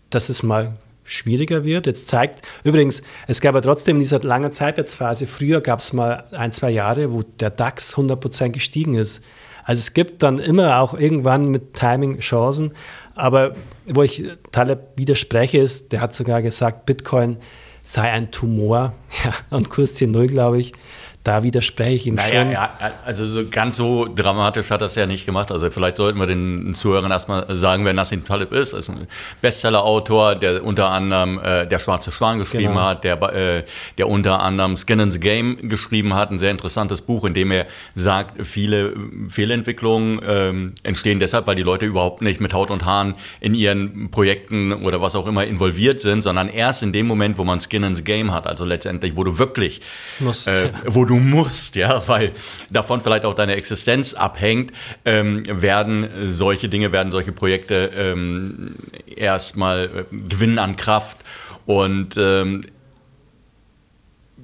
dass 0.08 0.30
es 0.30 0.42
mal 0.42 0.78
schwieriger 1.04 1.62
wird. 1.62 1.86
Jetzt 1.86 2.08
zeigt, 2.08 2.40
übrigens, 2.64 3.02
es 3.26 3.42
gab 3.42 3.54
ja 3.54 3.60
trotzdem 3.60 3.96
in 3.96 4.00
dieser 4.00 4.20
langen 4.20 4.50
Zeitwärtsphase, 4.50 5.26
früher 5.26 5.60
gab 5.60 5.80
es 5.80 5.92
mal 5.92 6.24
ein, 6.32 6.52
zwei 6.52 6.70
Jahre, 6.70 7.12
wo 7.12 7.22
der 7.22 7.50
DAX 7.50 7.96
100% 7.96 8.48
gestiegen 8.48 8.94
ist. 8.94 9.22
Also 9.64 9.80
es 9.80 9.92
gibt 9.92 10.22
dann 10.22 10.38
immer 10.38 10.80
auch 10.80 10.94
irgendwann 10.94 11.48
mit 11.48 11.74
Timing 11.74 12.20
Chancen. 12.20 12.72
Aber 13.14 13.52
wo 13.84 14.02
ich 14.02 14.24
Taleb 14.52 14.96
widerspreche, 14.96 15.58
ist, 15.58 15.92
der 15.92 16.00
hat 16.00 16.14
sogar 16.14 16.40
gesagt, 16.40 16.86
Bitcoin 16.86 17.36
sei 17.82 18.10
ein 18.10 18.30
Tumor. 18.30 18.94
Ja, 19.24 19.34
und 19.50 19.68
Kurs 19.68 19.96
10.0, 19.96 20.28
glaube 20.28 20.60
ich 20.60 20.72
da 21.28 21.42
widerspreche 21.42 21.94
ich 21.94 22.06
ihm 22.06 22.14
naja, 22.14 22.42
schon. 22.42 22.52
Ja, 22.52 22.70
also 23.04 23.26
so 23.26 23.46
ganz 23.50 23.76
so 23.76 24.06
dramatisch 24.06 24.70
hat 24.70 24.80
es 24.80 24.94
ja 24.94 25.06
nicht 25.06 25.26
gemacht. 25.26 25.52
Also 25.52 25.70
vielleicht 25.70 25.98
sollten 25.98 26.18
wir 26.18 26.26
den 26.26 26.74
Zuhörern 26.74 27.10
erstmal 27.10 27.44
sagen, 27.54 27.84
wer 27.84 27.92
Nassim 27.92 28.24
Taleb 28.24 28.50
ist. 28.50 28.72
Er 28.72 28.78
ist 28.78 28.88
ein 28.88 29.06
Bestseller-Autor, 29.42 30.36
der 30.36 30.64
unter 30.64 30.90
anderem 30.90 31.38
äh, 31.38 31.66
Der 31.66 31.80
Schwarze 31.80 32.12
Schwan 32.12 32.38
geschrieben 32.38 32.68
genau. 32.68 32.80
hat, 32.80 33.04
der, 33.04 33.20
äh, 33.34 33.64
der 33.98 34.08
unter 34.08 34.40
anderem 34.40 34.76
Skin 34.78 35.00
in 35.00 35.10
the 35.10 35.20
Game 35.20 35.68
geschrieben 35.68 36.14
hat. 36.14 36.30
Ein 36.30 36.38
sehr 36.38 36.50
interessantes 36.50 37.02
Buch, 37.02 37.26
in 37.26 37.34
dem 37.34 37.50
er 37.50 37.66
sagt, 37.94 38.46
viele 38.46 38.94
Fehlentwicklungen 39.28 40.22
äh, 40.22 40.88
entstehen 40.88 41.20
deshalb, 41.20 41.46
weil 41.46 41.56
die 41.56 41.62
Leute 41.62 41.84
überhaupt 41.84 42.22
nicht 42.22 42.40
mit 42.40 42.54
Haut 42.54 42.70
und 42.70 42.86
Haaren 42.86 43.16
in 43.40 43.52
ihren 43.52 44.10
Projekten 44.10 44.72
oder 44.72 45.02
was 45.02 45.14
auch 45.14 45.26
immer 45.26 45.44
involviert 45.44 46.00
sind, 46.00 46.22
sondern 46.22 46.48
erst 46.48 46.82
in 46.82 46.94
dem 46.94 47.06
Moment, 47.06 47.36
wo 47.36 47.44
man 47.44 47.60
Skin 47.60 47.82
in 47.82 47.94
the 47.94 48.02
Game 48.02 48.32
hat. 48.32 48.46
Also 48.46 48.64
letztendlich, 48.64 49.14
wo 49.14 49.24
du 49.24 49.38
wirklich, 49.38 49.82
äh, 50.20 50.70
wo 50.86 51.04
du 51.04 51.17
musst, 51.18 51.76
ja, 51.76 52.06
weil 52.06 52.32
davon 52.70 53.00
vielleicht 53.00 53.24
auch 53.24 53.34
deine 53.34 53.56
Existenz 53.56 54.14
abhängt, 54.14 54.72
ähm, 55.04 55.42
werden 55.48 56.08
solche 56.28 56.68
Dinge, 56.68 56.92
werden 56.92 57.12
solche 57.12 57.32
Projekte 57.32 57.90
ähm, 57.94 58.76
erstmal 59.06 59.84
äh, 59.84 60.16
gewinnen 60.28 60.58
an 60.58 60.76
Kraft. 60.76 61.18
Und 61.66 62.16
ähm, 62.16 62.62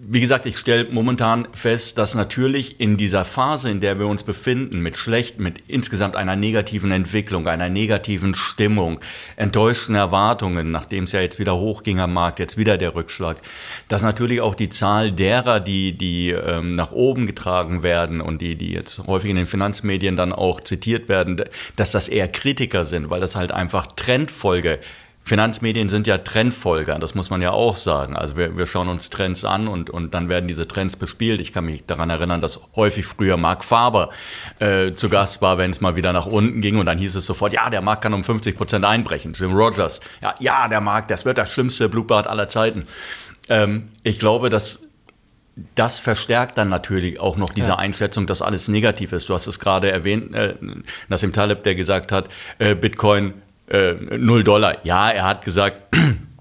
wie 0.06 0.20
gesagt, 0.20 0.46
ich 0.46 0.58
stelle 0.58 0.86
momentan 0.90 1.48
fest, 1.52 1.98
dass 1.98 2.14
natürlich 2.14 2.80
in 2.80 2.96
dieser 2.96 3.24
Phase, 3.24 3.70
in 3.70 3.80
der 3.80 3.98
wir 3.98 4.06
uns 4.06 4.22
befinden, 4.22 4.80
mit 4.80 4.96
schlecht, 4.96 5.38
mit 5.38 5.62
insgesamt 5.66 6.16
einer 6.16 6.36
negativen 6.36 6.90
Entwicklung, 6.90 7.48
einer 7.48 7.68
negativen 7.68 8.34
Stimmung, 8.34 9.00
enttäuschten 9.36 9.94
Erwartungen, 9.94 10.70
nachdem 10.70 11.04
es 11.04 11.12
ja 11.12 11.20
jetzt 11.20 11.38
wieder 11.38 11.56
hochging 11.56 12.00
am 12.00 12.12
Markt, 12.12 12.38
jetzt 12.38 12.58
wieder 12.58 12.76
der 12.76 12.94
Rückschlag, 12.94 13.38
dass 13.88 14.02
natürlich 14.02 14.40
auch 14.40 14.54
die 14.54 14.68
Zahl 14.68 15.12
derer, 15.12 15.60
die, 15.60 15.96
die 15.96 16.30
ähm, 16.30 16.74
nach 16.74 16.92
oben 16.92 17.26
getragen 17.26 17.82
werden 17.82 18.20
und 18.20 18.42
die, 18.42 18.56
die 18.56 18.72
jetzt 18.72 19.06
häufig 19.06 19.30
in 19.30 19.36
den 19.36 19.46
Finanzmedien 19.46 20.16
dann 20.16 20.32
auch 20.32 20.60
zitiert 20.60 21.08
werden, 21.08 21.42
dass 21.76 21.90
das 21.90 22.08
eher 22.08 22.28
Kritiker 22.28 22.84
sind, 22.84 23.10
weil 23.10 23.20
das 23.20 23.36
halt 23.36 23.52
einfach 23.52 23.86
Trendfolge 23.96 24.80
Finanzmedien 25.26 25.88
sind 25.88 26.06
ja 26.06 26.18
Trendfolger, 26.18 26.98
das 26.98 27.14
muss 27.14 27.30
man 27.30 27.40
ja 27.40 27.50
auch 27.50 27.76
sagen. 27.76 28.14
Also 28.14 28.36
wir, 28.36 28.58
wir 28.58 28.66
schauen 28.66 28.88
uns 28.88 29.08
Trends 29.08 29.44
an 29.44 29.68
und, 29.68 29.88
und 29.88 30.12
dann 30.12 30.28
werden 30.28 30.46
diese 30.46 30.68
Trends 30.68 30.96
bespielt. 30.96 31.40
Ich 31.40 31.54
kann 31.54 31.64
mich 31.64 31.86
daran 31.86 32.10
erinnern, 32.10 32.42
dass 32.42 32.60
häufig 32.76 33.06
früher 33.06 33.38
Mark 33.38 33.64
Faber 33.64 34.10
äh, 34.58 34.92
zu 34.92 35.08
Gast 35.08 35.40
war, 35.40 35.56
wenn 35.56 35.70
es 35.70 35.80
mal 35.80 35.96
wieder 35.96 36.12
nach 36.12 36.26
unten 36.26 36.60
ging 36.60 36.76
und 36.76 36.84
dann 36.84 36.98
hieß 36.98 37.16
es 37.16 37.24
sofort, 37.24 37.54
ja, 37.54 37.70
der 37.70 37.80
Markt 37.80 38.02
kann 38.02 38.12
um 38.12 38.22
50 38.22 38.54
Prozent 38.54 38.84
einbrechen. 38.84 39.32
Jim 39.32 39.54
Rogers, 39.54 40.00
ja, 40.20 40.34
ja, 40.40 40.68
der 40.68 40.82
Markt, 40.82 41.10
das 41.10 41.24
wird 41.24 41.38
das 41.38 41.50
schlimmste 41.50 41.88
Blutbad 41.88 42.26
aller 42.26 42.50
Zeiten. 42.50 42.86
Ähm, 43.48 43.88
ich 44.02 44.18
glaube, 44.18 44.50
dass 44.50 44.82
das 45.74 45.98
verstärkt 45.98 46.58
dann 46.58 46.68
natürlich 46.68 47.20
auch 47.20 47.36
noch 47.36 47.50
diese 47.50 47.68
ja. 47.68 47.76
Einschätzung, 47.76 48.26
dass 48.26 48.42
alles 48.42 48.68
negativ 48.68 49.12
ist. 49.12 49.28
Du 49.28 49.34
hast 49.34 49.46
es 49.46 49.60
gerade 49.60 49.90
erwähnt, 49.90 50.34
äh, 50.34 50.54
Nassim 51.08 51.32
Taleb, 51.32 51.62
der 51.62 51.76
gesagt 51.76 52.12
hat, 52.12 52.28
äh, 52.58 52.74
Bitcoin 52.74 53.34
äh, 53.68 53.94
0 53.94 54.44
Dollar. 54.44 54.84
Ja, 54.84 55.10
er 55.10 55.24
hat 55.24 55.44
gesagt, 55.44 55.96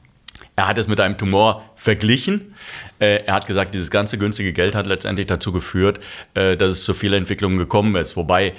er 0.55 0.67
hat 0.67 0.77
es 0.77 0.87
mit 0.87 0.99
einem 0.99 1.17
Tumor 1.17 1.63
verglichen. 1.75 2.55
Äh, 2.99 3.23
er 3.25 3.33
hat 3.33 3.47
gesagt, 3.47 3.73
dieses 3.73 3.91
ganze 3.91 4.17
günstige 4.17 4.53
Geld 4.53 4.75
hat 4.75 4.85
letztendlich 4.85 5.27
dazu 5.27 5.51
geführt, 5.51 5.99
äh, 6.33 6.55
dass 6.57 6.71
es 6.71 6.83
zu 6.83 6.93
viel 6.93 7.13
Entwicklung 7.13 7.57
gekommen 7.57 7.95
ist. 7.95 8.15
Wobei 8.15 8.53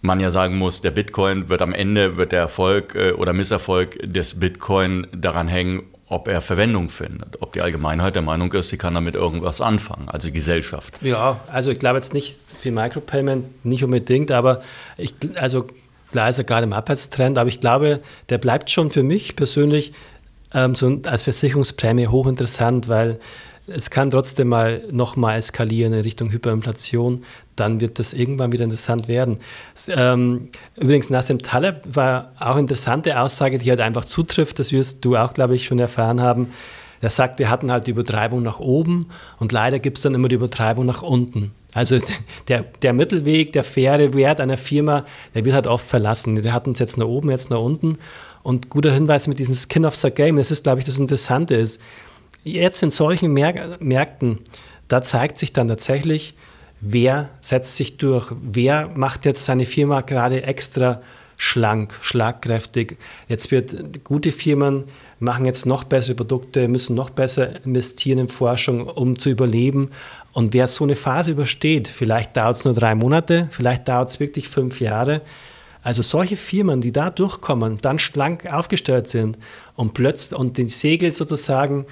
man 0.00 0.20
ja 0.20 0.30
sagen 0.30 0.56
muss, 0.58 0.80
der 0.80 0.90
Bitcoin 0.92 1.48
wird 1.48 1.62
am 1.62 1.72
Ende, 1.72 2.16
wird 2.16 2.32
der 2.32 2.40
Erfolg 2.40 2.94
äh, 2.94 3.12
oder 3.12 3.32
Misserfolg 3.32 3.98
des 4.02 4.38
Bitcoin 4.38 5.06
daran 5.12 5.48
hängen, 5.48 5.82
ob 6.08 6.28
er 6.28 6.40
Verwendung 6.40 6.88
findet, 6.88 7.42
ob 7.42 7.52
die 7.52 7.60
Allgemeinheit 7.60 8.14
der 8.14 8.22
Meinung 8.22 8.52
ist, 8.52 8.68
sie 8.68 8.78
kann 8.78 8.94
damit 8.94 9.14
irgendwas 9.14 9.60
anfangen, 9.60 10.08
also 10.08 10.30
Gesellschaft. 10.32 10.94
Ja, 11.02 11.40
also 11.52 11.70
ich 11.70 11.78
glaube 11.78 11.98
jetzt 11.98 12.14
nicht 12.14 12.38
für 12.56 12.70
Micropayment, 12.70 13.64
nicht 13.64 13.84
unbedingt, 13.84 14.30
aber 14.30 14.62
ich, 14.96 15.14
also 15.34 15.66
klar 16.12 16.28
ist 16.28 16.38
er 16.38 16.44
gerade 16.44 16.64
im 16.64 16.72
Abwärtstrend, 16.72 17.38
aber 17.38 17.48
ich 17.48 17.60
glaube, 17.60 18.00
der 18.28 18.38
bleibt 18.38 18.70
schon 18.70 18.90
für 18.90 19.02
mich 19.02 19.36
persönlich 19.36 19.92
ähm, 20.54 20.74
so 20.74 21.00
als 21.04 21.22
Versicherungsprämie 21.22 22.08
hochinteressant, 22.08 22.88
weil 22.88 23.18
es 23.66 23.90
kann 23.90 24.10
trotzdem 24.10 24.48
mal 24.48 24.82
nochmal 24.90 25.38
eskalieren 25.38 25.92
in 25.92 26.00
Richtung 26.00 26.30
Hyperinflation, 26.30 27.24
dann 27.56 27.80
wird 27.80 27.98
das 27.98 28.12
irgendwann 28.12 28.52
wieder 28.52 28.64
interessant 28.64 29.08
werden. 29.08 29.40
Ähm, 29.88 30.48
übrigens, 30.76 31.10
Nassim 31.10 31.40
Taleb 31.40 31.82
war 31.92 32.32
auch 32.38 32.56
interessante 32.56 33.20
Aussage, 33.20 33.58
die 33.58 33.68
halt 33.70 33.80
einfach 33.80 34.04
zutrifft, 34.04 34.58
das 34.58 34.72
wirst 34.72 35.04
du 35.04 35.16
auch, 35.16 35.34
glaube 35.34 35.54
ich, 35.54 35.66
schon 35.66 35.78
erfahren 35.78 36.20
haben. 36.20 36.48
Er 37.00 37.10
sagt, 37.10 37.38
wir 37.38 37.50
hatten 37.50 37.70
halt 37.70 37.86
die 37.86 37.92
Übertreibung 37.92 38.42
nach 38.42 38.58
oben 38.58 39.06
und 39.38 39.52
leider 39.52 39.78
gibt 39.78 39.98
es 39.98 40.02
dann 40.02 40.14
immer 40.14 40.28
die 40.28 40.34
Übertreibung 40.36 40.86
nach 40.86 41.02
unten. 41.02 41.52
Also 41.74 41.98
der, 42.48 42.64
der 42.82 42.92
Mittelweg, 42.92 43.52
der 43.52 43.64
faire 43.64 44.14
Wert 44.14 44.40
einer 44.40 44.56
Firma, 44.56 45.04
der 45.34 45.44
wird 45.44 45.54
halt 45.54 45.66
oft 45.66 45.86
verlassen. 45.86 46.42
Wir 46.42 46.52
hatten 46.52 46.72
es 46.72 46.78
jetzt 46.78 46.96
nach 46.96 47.06
oben, 47.06 47.30
jetzt 47.30 47.50
nach 47.50 47.60
unten. 47.60 47.98
Und 48.42 48.70
guter 48.70 48.92
Hinweis 48.92 49.26
mit 49.26 49.38
diesem 49.38 49.54
Skin 49.54 49.84
of 49.84 49.94
the 49.94 50.10
Game, 50.10 50.36
das 50.36 50.50
ist, 50.50 50.62
glaube 50.62 50.78
ich, 50.80 50.86
das 50.86 50.98
Interessante 50.98 51.54
ist. 51.54 51.80
Jetzt 52.44 52.82
in 52.82 52.90
solchen 52.90 53.32
Märk 53.32 53.80
Märkten, 53.80 54.38
da 54.86 55.02
zeigt 55.02 55.36
sich 55.36 55.52
dann 55.52 55.68
tatsächlich, 55.68 56.34
wer 56.80 57.28
setzt 57.40 57.76
sich 57.76 57.98
durch, 57.98 58.32
wer 58.40 58.88
macht 58.94 59.26
jetzt 59.26 59.44
seine 59.44 59.66
Firma 59.66 60.00
gerade 60.00 60.44
extra 60.44 61.02
schlank, 61.36 61.94
schlagkräftig. 62.00 62.96
Jetzt 63.28 63.50
wird 63.50 64.04
gute 64.04 64.32
Firmen 64.32 64.84
machen 65.20 65.46
jetzt 65.46 65.66
noch 65.66 65.84
bessere 65.84 66.14
Produkte, 66.14 66.68
müssen 66.68 66.94
noch 66.94 67.10
besser 67.10 67.64
investieren 67.64 68.18
in 68.18 68.28
Forschung, 68.28 68.86
um 68.86 69.18
zu 69.18 69.30
überleben. 69.30 69.90
Und 70.38 70.54
wer 70.54 70.68
so 70.68 70.84
eine 70.84 70.94
Phase 70.94 71.32
übersteht, 71.32 71.88
vielleicht 71.88 72.36
dauert 72.36 72.54
es 72.54 72.64
nur 72.64 72.72
drei 72.72 72.94
Monate, 72.94 73.48
vielleicht 73.50 73.88
dauert 73.88 74.10
es 74.10 74.20
wirklich 74.20 74.48
fünf 74.48 74.80
Jahre. 74.80 75.22
Also 75.82 76.00
solche 76.00 76.36
Firmen, 76.36 76.80
die 76.80 76.92
da 76.92 77.10
durchkommen, 77.10 77.78
dann 77.82 77.98
schlank 77.98 78.46
aufgestellt 78.46 79.08
sind 79.08 79.36
und 79.74 79.94
plötzlich 79.94 80.38
und 80.38 80.56
den 80.56 80.68
Segel 80.68 81.10
sozusagen 81.10 81.86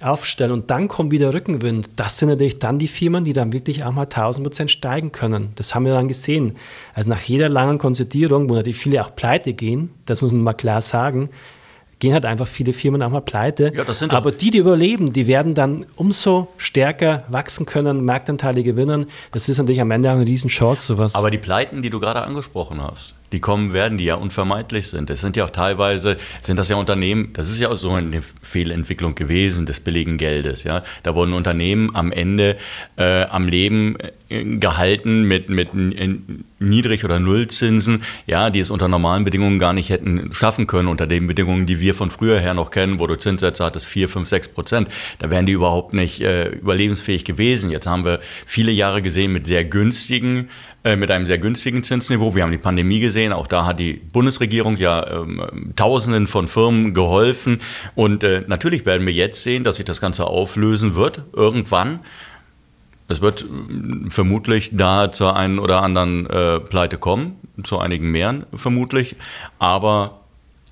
aufstellen 0.00 0.50
und 0.50 0.68
dann 0.72 0.88
kommt 0.88 1.12
wieder 1.12 1.32
Rückenwind, 1.32 1.90
das 1.94 2.18
sind 2.18 2.30
natürlich 2.30 2.58
dann 2.58 2.80
die 2.80 2.88
Firmen, 2.88 3.22
die 3.24 3.34
dann 3.34 3.52
wirklich 3.52 3.84
auch 3.84 3.92
mal 3.92 4.02
1000 4.02 4.44
Prozent 4.44 4.72
steigen 4.72 5.12
können. 5.12 5.52
Das 5.54 5.72
haben 5.72 5.84
wir 5.84 5.94
dann 5.94 6.08
gesehen. 6.08 6.54
Also 6.94 7.08
nach 7.08 7.22
jeder 7.22 7.48
langen 7.48 7.78
Konsolidierung, 7.78 8.50
wo 8.50 8.54
natürlich 8.56 8.78
viele 8.78 9.00
auch 9.00 9.14
pleite 9.14 9.52
gehen, 9.52 9.90
das 10.06 10.22
muss 10.22 10.32
man 10.32 10.42
mal 10.42 10.54
klar 10.54 10.82
sagen, 10.82 11.30
gehen 12.02 12.14
halt 12.14 12.26
einfach 12.26 12.48
viele 12.48 12.72
Firmen 12.72 13.00
auch 13.00 13.10
mal 13.10 13.20
pleite. 13.20 13.72
Ja, 13.76 13.84
Aber 14.10 14.32
die, 14.32 14.50
die 14.50 14.58
überleben, 14.58 15.12
die 15.12 15.28
werden 15.28 15.54
dann 15.54 15.86
umso 15.94 16.48
stärker 16.56 17.22
wachsen 17.28 17.64
können, 17.64 18.04
Marktanteile 18.04 18.64
gewinnen. 18.64 19.06
Das 19.30 19.48
ist 19.48 19.58
natürlich 19.58 19.80
am 19.80 19.92
Ende 19.92 20.10
auch 20.10 20.16
eine 20.16 20.26
Riesenchance, 20.26 20.84
sowas. 20.84 21.14
Aber 21.14 21.30
die 21.30 21.38
Pleiten, 21.38 21.80
die 21.80 21.90
du 21.90 22.00
gerade 22.00 22.22
angesprochen 22.22 22.82
hast, 22.82 23.14
die 23.32 23.40
kommen 23.40 23.72
werden, 23.72 23.98
die 23.98 24.04
ja 24.04 24.14
unvermeidlich 24.14 24.88
sind. 24.88 25.10
Es 25.10 25.20
sind 25.20 25.36
ja 25.36 25.44
auch 25.44 25.50
teilweise, 25.50 26.16
sind 26.42 26.58
das 26.58 26.68
ja 26.68 26.76
Unternehmen, 26.76 27.30
das 27.32 27.50
ist 27.50 27.58
ja 27.58 27.70
auch 27.70 27.76
so 27.76 27.90
eine 27.90 28.22
Fehlentwicklung 28.42 29.14
gewesen 29.14 29.66
des 29.66 29.80
billigen 29.80 30.18
Geldes. 30.18 30.64
Ja? 30.64 30.82
Da 31.02 31.14
wurden 31.14 31.32
Unternehmen 31.32 31.94
am 31.94 32.12
Ende 32.12 32.56
äh, 32.96 33.24
am 33.24 33.48
Leben 33.48 33.96
äh, 34.28 34.44
gehalten 34.44 35.22
mit, 35.22 35.48
mit 35.48 35.70
Niedrig- 36.58 37.04
oder 37.04 37.18
Nullzinsen, 37.18 38.02
ja, 38.26 38.50
die 38.50 38.60
es 38.60 38.70
unter 38.70 38.88
normalen 38.88 39.24
Bedingungen 39.24 39.58
gar 39.58 39.72
nicht 39.72 39.90
hätten 39.90 40.30
schaffen 40.32 40.66
können, 40.66 40.88
unter 40.88 41.06
den 41.06 41.26
Bedingungen, 41.26 41.66
die 41.66 41.80
wir 41.80 41.94
von 41.94 42.10
früher 42.10 42.38
her 42.38 42.54
noch 42.54 42.70
kennen, 42.70 42.98
wo 42.98 43.06
du 43.06 43.16
Zinssätze 43.16 43.64
hattest, 43.64 43.86
4, 43.86 44.08
5, 44.08 44.28
6 44.28 44.48
Prozent. 44.48 44.88
Da 45.18 45.30
wären 45.30 45.46
die 45.46 45.52
überhaupt 45.52 45.92
nicht 45.92 46.20
äh, 46.20 46.48
überlebensfähig 46.50 47.24
gewesen. 47.24 47.70
Jetzt 47.70 47.86
haben 47.86 48.04
wir 48.04 48.20
viele 48.46 48.72
Jahre 48.72 49.02
gesehen 49.02 49.32
mit 49.32 49.46
sehr 49.46 49.64
günstigen 49.64 50.48
äh, 50.48 50.71
mit 50.84 51.10
einem 51.10 51.26
sehr 51.26 51.38
günstigen 51.38 51.82
Zinsniveau. 51.84 52.34
Wir 52.34 52.42
haben 52.42 52.50
die 52.50 52.58
Pandemie 52.58 53.00
gesehen, 53.00 53.32
auch 53.32 53.46
da 53.46 53.64
hat 53.64 53.78
die 53.78 53.92
Bundesregierung 53.92 54.76
ja 54.76 55.22
ähm, 55.22 55.72
Tausenden 55.76 56.26
von 56.26 56.48
Firmen 56.48 56.92
geholfen. 56.92 57.60
Und 57.94 58.24
äh, 58.24 58.42
natürlich 58.46 58.84
werden 58.84 59.06
wir 59.06 59.12
jetzt 59.12 59.42
sehen, 59.42 59.62
dass 59.62 59.76
sich 59.76 59.84
das 59.84 60.00
Ganze 60.00 60.26
auflösen 60.26 60.94
wird, 60.96 61.22
irgendwann. 61.32 62.00
Es 63.08 63.20
wird 63.20 63.42
äh, 63.42 64.10
vermutlich 64.10 64.70
da 64.72 65.12
zur 65.12 65.36
einen 65.36 65.58
oder 65.58 65.82
anderen 65.82 66.26
äh, 66.28 66.58
Pleite 66.58 66.98
kommen, 66.98 67.36
zu 67.62 67.78
einigen 67.78 68.10
mehr 68.10 68.46
vermutlich. 68.54 69.16
Aber 69.58 70.18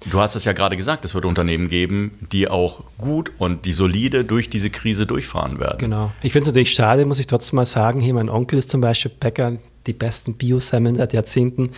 Du 0.09 0.19
hast 0.19 0.35
es 0.35 0.47
ja 0.47 0.55
gerade 0.55 0.79
gesagt, 0.79 1.05
es 1.05 1.15
wird 1.15 1.27
Unternehmen 1.27 1.69
geben, 1.69 2.13
die 2.33 2.49
auch 2.49 2.85
gut 2.97 3.33
und 3.37 3.67
die 3.67 3.75
solide 3.75 4.25
durch 4.25 4.49
diese 4.49 4.71
Krise 4.71 5.05
durchfahren 5.05 5.61
werden. 5.61 5.77
Genau. 5.79 6.11
Ich 6.23 6.33
finde 6.33 6.45
es 6.45 6.47
natürlich 6.49 6.73
schade, 6.73 7.05
muss 7.05 7.19
ich 7.19 7.27
trotzdem 7.27 7.57
mal 7.57 7.67
sagen. 7.67 8.01
Hier 8.01 8.15
mein 8.15 8.31
Onkel 8.31 8.59
ist 8.59 8.71
zum 8.71 8.81
Beispiel 8.81 9.11
Bäcker, 9.11 9.59
die 9.87 9.93
besten 9.93 10.35
Biosemmeln 10.35 10.97
seit 10.97 11.13
Jahrzehnten. 11.13 11.71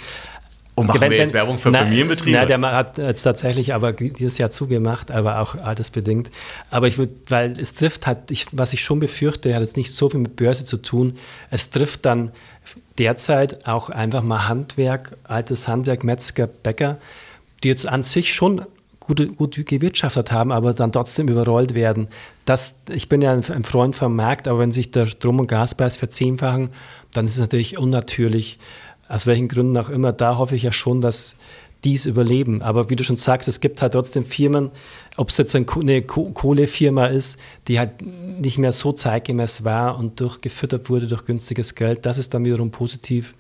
Und 0.75 0.87
machen 0.87 1.03
wir 1.03 1.13
jetzt 1.13 1.35
Werbung 1.35 1.59
für 1.59 1.71
na, 1.71 1.81
Familienbetriebe? 1.81 2.37
Na, 2.37 2.47
der 2.47 2.61
hat 2.61 2.97
jetzt 2.97 3.23
tatsächlich 3.23 3.75
aber 3.75 3.93
dieses 3.93 4.39
Jahr 4.39 4.51
zugemacht, 4.51 5.11
aber 5.11 5.41
auch 5.41 5.55
altersbedingt. 5.55 6.31
Aber 6.71 6.89
ich 6.89 6.97
würde, 6.97 7.13
weil 7.29 7.59
es 7.61 7.75
trifft 7.75 8.07
hat, 8.07 8.31
ich, 8.31 8.47
was 8.53 8.73
ich 8.73 8.83
schon 8.83 8.99
befürchte, 8.99 9.55
hat 9.55 9.61
jetzt 9.61 9.77
nicht 9.77 9.95
so 9.95 10.09
viel 10.09 10.21
mit 10.21 10.37
Börse 10.37 10.65
zu 10.65 10.79
tun. 10.79 11.19
Es 11.51 11.69
trifft 11.69 12.07
dann 12.07 12.31
derzeit 12.97 13.67
auch 13.67 13.91
einfach 13.91 14.23
mal 14.23 14.49
Handwerk, 14.49 15.17
altes 15.25 15.69
Handwerk, 15.69 16.05
Metzger, 16.05 16.47
Bäcker, 16.47 16.97
die 17.63 17.69
jetzt 17.69 17.87
an 17.87 18.03
sich 18.03 18.33
schon 18.33 18.63
gut, 19.15 19.37
gut 19.37 19.67
gewirtschaftet 19.67 20.33
haben, 20.33 20.53
aber 20.53 20.73
dann 20.73 20.93
trotzdem 20.93 21.29
überrollt 21.29 21.75
werden. 21.75 22.09
Das, 22.45 22.81
ich 22.91 23.09
bin 23.09 23.23
ja 23.23 23.33
ein, 23.33 23.65
Freund 23.65 23.95
vom 23.95 24.17
Markt, 24.17 24.49
aber 24.49 24.59
wenn 24.59 24.73
sich 24.73 24.91
der 24.91 25.07
Strom- 25.07 25.41
und 25.41 25.47
Gaspreis 25.47 25.97
verzehnfachen, 25.97 26.71
dann 27.13 27.27
ist 27.27 27.35
es 27.35 27.41
natürlich 27.41 27.79
unnatürlich, 27.79 28.59
aus 29.09 29.27
welchen 29.27 29.49
Gründen 29.49 29.77
auch 29.77 29.91
immer. 29.91 30.13
Da 30.13 30.39
hoffe 30.39 30.57
ich 30.57 30.63
ja 30.63 30.73
schon, 30.73 31.01
dass 31.01 31.37
dies 31.85 32.07
überleben. 32.07 32.63
Aber 32.63 32.91
wie 32.91 32.97
du 32.97 33.05
schon 33.05 33.17
sagst, 33.17 33.49
es 33.49 33.61
gibt 33.61 33.83
halt 33.83 33.93
trotzdem 33.93 34.25
Firmen, 34.25 34.71
ob 35.17 35.29
es 35.29 35.37
jetzt 35.37 35.55
eine 35.55 35.65
Kohlefirma 36.03 37.07
ist, 37.07 37.41
die 37.69 37.79
halt 37.79 37.91
nicht 38.41 38.59
mehr 38.59 38.73
so 38.73 38.93
zeitgemäß 38.93 39.65
war 39.65 39.99
und 39.99 40.21
durchgefüttert 40.21 40.89
wurde 40.89 41.09
durch 41.09 41.25
günstiges 41.25 41.75
Geld, 41.75 42.07
das 42.07 42.19
ist 42.19 42.35
dann 42.35 42.45
wiederum 42.45 42.71
positiv. 42.71 43.35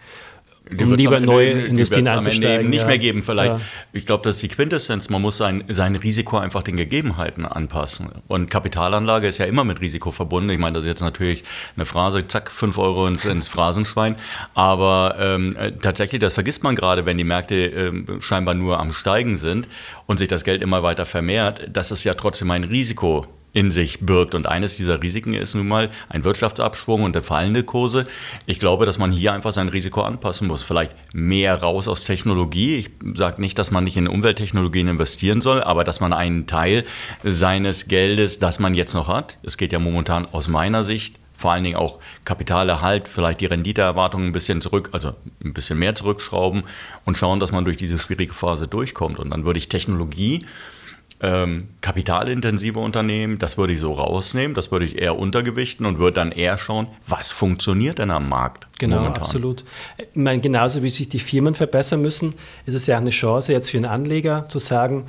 Die 0.70 0.84
um 0.84 0.94
lieber 0.94 1.20
neue 1.20 1.50
Industrien 1.50 2.06
einzusteigen. 2.06 2.70
nicht 2.70 2.80
ja. 2.80 2.86
mehr 2.86 2.98
geben 2.98 3.22
vielleicht. 3.22 3.54
Ja. 3.54 3.60
Ich 3.92 4.06
glaube, 4.06 4.22
das 4.22 4.36
ist 4.36 4.42
die 4.42 4.48
Quintessenz. 4.48 5.10
Man 5.10 5.20
muss 5.20 5.36
sein, 5.36 5.64
sein 5.68 5.96
Risiko 5.96 6.38
einfach 6.38 6.62
den 6.62 6.76
Gegebenheiten 6.76 7.44
anpassen. 7.44 8.10
Und 8.28 8.48
Kapitalanlage 8.48 9.26
ist 9.26 9.38
ja 9.38 9.46
immer 9.46 9.64
mit 9.64 9.80
Risiko 9.80 10.12
verbunden. 10.12 10.50
Ich 10.50 10.58
meine, 10.58 10.74
das 10.74 10.84
ist 10.84 10.88
jetzt 10.88 11.02
natürlich 11.02 11.44
eine 11.76 11.84
Phrase, 11.84 12.26
zack, 12.26 12.50
5 12.50 12.78
Euro 12.78 13.06
ins, 13.06 13.24
ins 13.24 13.48
Phrasenschwein. 13.48 14.16
Aber 14.54 15.16
ähm, 15.18 15.56
tatsächlich, 15.80 16.20
das 16.20 16.32
vergisst 16.32 16.62
man 16.62 16.76
gerade, 16.76 17.06
wenn 17.06 17.18
die 17.18 17.24
Märkte 17.24 17.54
ähm, 17.54 18.20
scheinbar 18.20 18.54
nur 18.54 18.78
am 18.78 18.92
Steigen 18.92 19.36
sind 19.36 19.68
und 20.06 20.18
sich 20.18 20.28
das 20.28 20.44
Geld 20.44 20.62
immer 20.62 20.82
weiter 20.82 21.06
vermehrt, 21.06 21.68
dass 21.72 21.90
es 21.90 22.04
ja 22.04 22.14
trotzdem 22.14 22.50
ein 22.50 22.64
Risiko 22.64 23.26
in 23.52 23.70
sich 23.70 24.00
birgt. 24.00 24.34
Und 24.34 24.46
eines 24.46 24.76
dieser 24.76 25.02
Risiken 25.02 25.34
ist 25.34 25.54
nun 25.54 25.68
mal 25.68 25.90
ein 26.08 26.24
Wirtschaftsabschwung 26.24 27.02
und 27.02 27.16
fallende 27.24 27.62
Kurse. 27.62 28.06
Ich 28.46 28.60
glaube, 28.60 28.86
dass 28.86 28.98
man 28.98 29.12
hier 29.12 29.32
einfach 29.32 29.52
sein 29.52 29.68
Risiko 29.68 30.02
anpassen 30.02 30.48
muss. 30.48 30.62
Vielleicht 30.62 30.96
mehr 31.12 31.60
raus 31.60 31.88
aus 31.88 32.04
Technologie. 32.04 32.76
Ich 32.76 32.90
sage 33.14 33.40
nicht, 33.40 33.58
dass 33.58 33.70
man 33.70 33.84
nicht 33.84 33.96
in 33.96 34.08
Umwelttechnologien 34.08 34.88
investieren 34.88 35.40
soll, 35.40 35.62
aber 35.62 35.84
dass 35.84 36.00
man 36.00 36.12
einen 36.12 36.46
Teil 36.46 36.84
seines 37.22 37.88
Geldes, 37.88 38.38
das 38.38 38.58
man 38.58 38.74
jetzt 38.74 38.94
noch 38.94 39.08
hat, 39.08 39.38
es 39.42 39.56
geht 39.56 39.72
ja 39.72 39.78
momentan 39.78 40.26
aus 40.26 40.48
meiner 40.48 40.82
Sicht 40.82 41.18
vor 41.42 41.50
allen 41.50 41.64
Dingen 41.64 41.76
auch 41.76 41.98
Kapitalerhalt, 42.24 43.08
vielleicht 43.08 43.40
die 43.40 43.46
Renditeerwartungen 43.46 44.28
ein 44.28 44.32
bisschen 44.32 44.60
zurück, 44.60 44.90
also 44.92 45.14
ein 45.44 45.52
bisschen 45.52 45.76
mehr 45.76 45.96
zurückschrauben 45.96 46.62
und 47.04 47.18
schauen, 47.18 47.40
dass 47.40 47.50
man 47.50 47.64
durch 47.64 47.76
diese 47.76 47.98
schwierige 47.98 48.32
Phase 48.32 48.68
durchkommt. 48.68 49.18
Und 49.18 49.30
dann 49.30 49.44
würde 49.44 49.58
ich 49.58 49.68
Technologie 49.68 50.46
ähm, 51.22 51.68
kapitalintensive 51.80 52.80
Unternehmen, 52.80 53.38
das 53.38 53.56
würde 53.56 53.72
ich 53.72 53.78
so 53.78 53.92
rausnehmen, 53.92 54.54
das 54.54 54.72
würde 54.72 54.84
ich 54.84 55.00
eher 55.00 55.16
untergewichten 55.16 55.86
und 55.86 55.98
würde 55.98 56.14
dann 56.14 56.32
eher 56.32 56.58
schauen, 56.58 56.88
was 57.06 57.30
funktioniert 57.30 58.00
denn 58.00 58.10
am 58.10 58.28
Markt. 58.28 58.66
Genau, 58.80 58.96
momentan. 58.96 59.22
absolut. 59.22 59.64
Ich 59.98 60.06
meine, 60.14 60.40
genauso 60.40 60.82
wie 60.82 60.90
sich 60.90 61.08
die 61.08 61.20
Firmen 61.20 61.54
verbessern 61.54 62.02
müssen, 62.02 62.34
ist 62.66 62.74
es 62.74 62.88
ja 62.88 62.96
eine 62.96 63.10
Chance 63.10 63.52
jetzt 63.52 63.70
für 63.70 63.76
einen 63.76 63.86
Anleger 63.86 64.48
zu 64.48 64.58
sagen, 64.58 65.06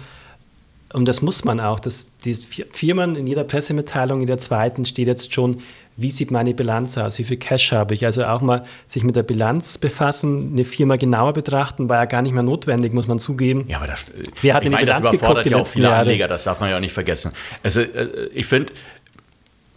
und 0.94 1.08
das 1.08 1.24
muss 1.24 1.44
man 1.44 1.60
auch, 1.60 1.80
dass 1.80 2.12
die 2.20 2.36
Firmen 2.36 3.16
in 3.16 3.26
jeder 3.26 3.44
Pressemitteilung, 3.44 4.22
in 4.22 4.28
der 4.28 4.38
zweiten 4.38 4.86
steht 4.86 5.08
jetzt 5.08 5.34
schon, 5.34 5.62
wie 5.96 6.10
sieht 6.10 6.32
meine 6.32 6.54
Bilanz 6.54 6.98
aus, 6.98 7.20
wie 7.20 7.24
viel 7.24 7.38
Cash 7.38 7.72
habe 7.72 7.94
ich. 7.94 8.06
Also 8.06 8.26
auch 8.26 8.42
mal 8.42 8.66
sich 8.88 9.04
mit 9.04 9.16
der 9.16 9.24
Bilanz 9.24 9.78
befassen, 9.78 10.54
eine 10.54 10.66
Firma 10.66 10.96
genauer 10.96 11.34
betrachten, 11.34 11.90
war 11.90 11.98
ja 11.98 12.06
gar 12.06 12.22
nicht 12.22 12.34
mehr 12.34 12.44
notwendig, 12.44 12.94
muss 12.94 13.08
man 13.08 13.20
zugeben. 13.20 13.66
Ja, 13.68 13.78
aber 13.78 13.88
das, 13.88 14.12
Wer 14.42 14.56
hat 14.56 14.64
in 14.64 14.72
die 14.72 14.76
meine, 14.76 14.86
Bilanz 14.86 15.10
das 15.10 15.20
geguckt, 15.20 15.46
die 15.46 15.50
ja 15.50 15.58
auch 15.58 15.68
viele 15.68 15.86
Jahre? 15.86 16.00
Anleger, 16.02 16.28
das 16.28 16.44
darf 16.44 16.60
man 16.60 16.70
ja 16.70 16.78
auch 16.78 16.82
nicht 16.82 16.94
vergessen. 16.94 17.32
Also 17.62 17.82
äh, 17.82 18.30
ich 18.34 18.46
finde, 18.46 18.74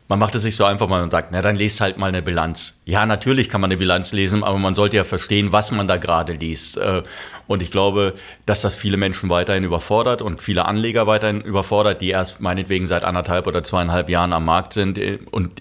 man 0.09 0.21
macht 0.21 0.37
es 0.37 0.43
sich 0.43 0.55
so 0.55 0.65
einfach, 0.65 0.89
man 0.89 1.11
sagt, 1.11 1.31
na 1.33 1.43
dann 1.43 1.57
lest 1.57 1.81
halt 1.81 1.99
mal 1.99 2.07
eine 2.07 2.23
Bilanz. 2.23 2.81
Ja, 2.85 3.07
natürlich 3.07 3.49
kann 3.49 3.61
man 3.61 3.71
eine 3.71 3.79
Bilanz 3.79 4.13
lesen, 4.13 4.45
aber 4.45 4.59
man 4.59 4.77
sollte 4.77 4.97
ja 4.97 5.05
verstehen, 5.05 5.51
was 5.51 5.73
man 5.73 5.89
da 5.89 5.97
gerade 5.97 6.33
liest. 6.33 6.77
Äh, 6.77 7.03
und 7.49 7.61
ich 7.61 7.73
glaube, 7.73 8.15
dass 8.45 8.61
das 8.63 8.77
viele 8.77 8.97
Menschen 8.97 9.31
weiterhin 9.31 9.65
überfordert 9.65 10.23
und 10.23 10.43
viele 10.43 10.65
Anleger 10.65 11.09
weiterhin 11.09 11.41
überfordert, 11.41 12.01
die 12.01 12.11
erst 12.11 12.41
meinetwegen 12.41 12.87
seit 12.87 13.05
anderthalb 13.05 13.49
oder 13.49 13.65
zweieinhalb 13.65 14.09
Jahren 14.09 14.33
am 14.33 14.45
Markt 14.45 14.75
sind 14.75 14.97
äh, 14.97 15.19
und 15.33 15.61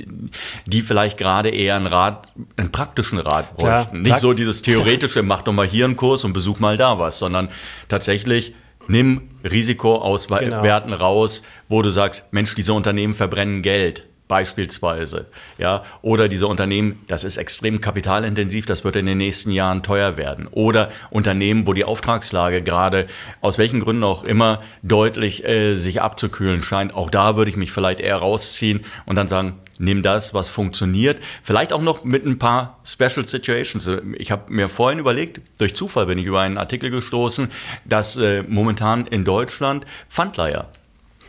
die 0.67 0.81
vielleicht 0.81 1.17
gerade 1.17 1.49
eher 1.49 1.75
einen 1.75 1.87
Rat, 1.87 2.31
einen 2.55 2.71
praktischen 2.71 3.17
Rat 3.17 3.55
bräuchten. 3.57 4.03
Nicht 4.03 4.19
so 4.19 4.33
dieses 4.33 4.61
theoretische, 4.61 5.23
mach 5.23 5.41
doch 5.41 5.53
mal 5.53 5.67
hier 5.67 5.85
einen 5.85 5.95
Kurs 5.95 6.23
und 6.23 6.33
besuch 6.33 6.59
mal 6.59 6.77
da 6.77 6.99
was, 6.99 7.17
sondern 7.17 7.49
tatsächlich 7.87 8.53
nimm 8.87 9.29
Risikoauswerten 9.43 10.91
genau. 10.91 10.95
raus, 10.97 11.41
wo 11.67 11.81
du 11.81 11.89
sagst, 11.89 12.31
Mensch, 12.31 12.53
diese 12.53 12.73
Unternehmen 12.73 13.15
verbrennen 13.15 13.63
Geld 13.63 14.03
beispielsweise. 14.27 15.27
Ja, 15.58 15.84
oder 16.01 16.27
diese 16.27 16.48
Unternehmen, 16.48 17.00
das 17.08 17.24
ist 17.24 17.38
extrem 17.38 17.82
kapitalintensiv, 17.82 18.65
das 18.65 18.84
wird 18.84 18.96
in 18.96 19.05
den 19.05 19.17
nächsten 19.17 19.51
Jahren 19.51 19.84
teuer 19.84 20.17
werden. 20.17 20.48
Oder 20.48 20.91
Unternehmen, 21.10 21.67
wo 21.67 21.74
die 21.74 21.86
Auftragslage 21.86 22.62
gerade 22.62 23.08
aus 23.41 23.58
welchen 23.58 23.79
Gründen 23.79 24.03
auch 24.03 24.24
immer 24.24 24.62
deutlich 24.82 25.46
äh, 25.46 25.75
sich 25.75 26.01
abzukühlen 26.01 26.63
scheint. 26.63 26.94
Auch 26.94 27.10
da 27.10 27.38
würde 27.38 27.51
ich 27.51 27.58
mich 27.58 27.72
vielleicht 27.72 28.00
eher 28.00 28.17
rausziehen 28.17 28.82
und 29.05 29.15
dann 29.15 29.27
sagen, 29.27 29.60
nimm 29.77 30.03
das, 30.03 30.34
was 30.34 30.50
funktioniert. 30.50 31.20
Vielleicht 31.44 31.74
auch 31.74 31.82
noch 31.82 32.03
mit 32.03 32.25
ein 32.25 32.39
paar 32.39 32.79
Special 32.84 33.25
Situations. 33.25 33.89
Ich 34.17 34.32
habe 34.32 34.51
mir 34.51 34.70
vorhin 34.70 35.00
überlegt, 35.00 35.41
durch 35.58 35.75
Zufall 35.75 36.05
bin 36.08 36.17
ich 36.17 36.25
über 36.25 36.41
einen 36.41 36.58
Artikel 36.58 36.89
gestoßen, 36.89 37.51
dass 37.84 38.17
äh, 38.17 38.44
momentan 38.48 39.05
in 39.08 39.25
Deutschland 39.25 39.86
Pfandleiher 40.10 40.70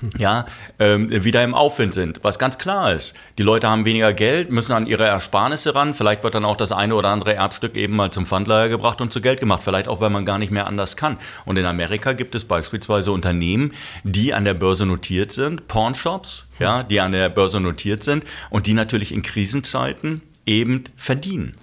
ja, 0.19 0.47
ähm, 0.79 1.09
wieder 1.25 1.43
im 1.45 1.55
Aufwind 1.55 1.95
sind. 1.95 2.21
Was 2.23 2.39
ganz 2.39 2.59
klar 2.59 2.93
ist, 2.93 3.17
die 3.39 3.43
Leute 3.43 3.69
haben 3.69 3.85
weniger 3.85 4.13
Geld, 4.13 4.51
müssen 4.51 4.73
an 4.73 4.87
ihre 4.87 5.05
Ersparnisse 5.05 5.75
ran. 5.75 5.95
Vielleicht 5.95 6.23
wird 6.25 6.35
dann 6.35 6.45
auch 6.45 6.57
das 6.57 6.73
eine 6.73 6.95
oder 6.95 7.09
andere 7.09 7.35
Erbstück 7.35 7.77
eben 7.77 7.97
mal 7.97 8.11
zum 8.11 8.27
Pfandleiher 8.27 8.69
gebracht 8.69 9.01
und 9.01 9.13
zu 9.13 9.21
Geld 9.21 9.41
gemacht. 9.41 9.63
Vielleicht 9.63 9.89
auch, 9.89 10.01
weil 10.01 10.11
man 10.11 10.25
gar 10.25 10.39
nicht 10.39 10.51
mehr 10.51 10.67
anders 10.67 10.97
kann. 10.97 11.19
Und 11.45 11.57
in 11.57 11.67
Amerika 11.67 12.13
gibt 12.13 12.35
es 12.35 12.45
beispielsweise 12.45 13.13
Unternehmen, 13.13 13.73
die 14.05 14.35
an 14.35 14.45
der 14.45 14.55
Börse 14.55 14.87
notiert 14.87 15.33
sind, 15.33 15.67
Pawnshops, 15.69 16.49
ja, 16.59 16.83
die 16.83 17.01
an 17.01 17.13
der 17.13 17.29
Börse 17.29 17.61
notiert 17.61 18.03
sind 18.03 18.25
und 18.51 18.67
die 18.67 18.75
natürlich 18.75 19.13
in 19.13 19.23
Krisenzeiten 19.23 20.23
eben 20.47 20.85
verdienen. 20.97 21.57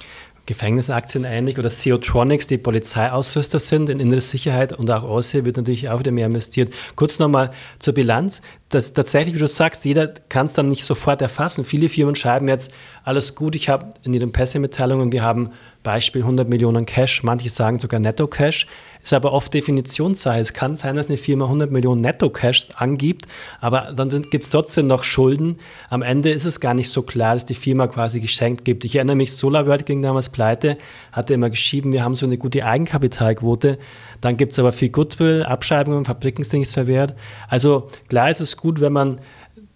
Gefängnisaktien 0.46 1.24
ähnlich 1.24 1.58
oder 1.58 1.70
Seotronics, 1.70 2.48
die 2.48 2.58
Polizeiausrüster 2.58 3.60
sind 3.60 3.90
in 3.90 4.02
innere 4.02 4.20
Sicherheit 4.20 4.74
und 4.74 4.92
auch 4.92 5.04
Aussee 5.04 5.46
wird 5.46 5.56
natürlich 5.56 5.88
auch 5.88 6.00
wieder 6.00 6.12
mehr 6.12 6.26
investiert. 6.26 6.74
Kurz 6.96 7.18
nochmal 7.18 7.52
zur 7.80 7.94
Bilanz. 7.94 8.42
Das, 8.68 8.92
tatsächlich, 8.92 9.36
wie 9.36 9.40
du 9.40 9.48
sagst, 9.48 9.86
jeder 9.86 10.08
kann 10.08 10.48
es 10.48 10.54
dann 10.54 10.68
nicht 10.68 10.84
sofort 10.84 11.22
erfassen. 11.22 11.64
Viele 11.64 11.88
Firmen 11.88 12.16
schreiben 12.16 12.50
jetzt, 12.50 12.74
alles 13.06 13.36
gut, 13.36 13.56
ich 13.56 13.70
habe 13.70 13.94
in 14.04 14.14
ihren 14.14 14.34
Pressemitteilungen, 14.34 15.14
wir 15.14 15.24
haben 15.24 15.52
Beispiel 15.84 16.22
100 16.22 16.50
Millionen 16.50 16.86
Cash, 16.86 17.24
manche 17.24 17.50
sagen 17.50 17.78
sogar 17.78 18.00
Netto-Cash, 18.00 18.68
ist 19.04 19.14
aber 19.14 19.34
oft 19.34 19.54
Definitionssache. 19.54 20.40
Es 20.40 20.54
kann 20.54 20.78
sein, 20.78 20.96
dass 20.96 21.08
eine 21.08 21.18
Firma 21.18 21.46
100 21.46 21.70
Millionen 21.70 22.02
Netto-Cash 22.02 22.70
angibt, 22.76 23.26
aber 23.60 23.94
dann 23.94 24.10
gibt 24.10 24.46
es 24.46 24.50
trotzdem 24.50 24.88
noch 24.88 25.04
Schulden. 25.04 25.58
Am 25.90 26.02
Ende 26.02 26.32
ist 26.32 26.46
es 26.46 26.62
gar 26.62 26.74
nicht 26.74 26.90
so 26.90 27.02
klar, 27.02 27.34
dass 27.34 27.46
die 27.46 27.54
Firma 27.54 27.88
quasi 27.88 28.22
geschenkt 28.22 28.64
gibt. 28.64 28.86
Ich 28.86 28.96
erinnere 28.96 29.18
mich, 29.18 29.34
SolarWorld 29.34 29.86
ging 29.86 30.02
damals 30.02 30.30
pleite, 30.30 30.78
hatte 31.12 31.34
immer 31.34 31.50
geschrieben, 31.50 31.92
wir 31.92 32.04
haben 32.04 32.16
so 32.16 32.26
eine 32.26 32.38
gute 32.38 32.66
Eigenkapitalquote. 32.66 33.78
Dann 34.22 34.38
gibt 34.38 34.54
es 34.54 34.60
aber 34.60 34.72
viel 34.72 34.90
Goodwill, 34.90 35.44
Abschreibungen, 35.44 36.06
Fabriken 36.06 36.46
sind 36.46 36.60
nichts 36.60 36.74
verwehrt. 36.74 37.14
Also 37.50 37.90
klar 38.08 38.30
ist 38.30 38.40
es 38.40 38.56
gut, 38.56 38.80
wenn 38.80 38.94
man 38.94 39.20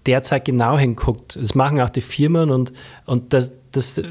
derzeit 0.05 0.45
genau 0.45 0.77
hinguckt. 0.77 1.35
Das 1.35 1.53
machen 1.53 1.81
auch 1.81 1.89
die 1.89 2.01
Firmen 2.01 2.49
und, 2.49 2.71
und 3.05 3.33
das, 3.33 3.51
das 3.71 4.01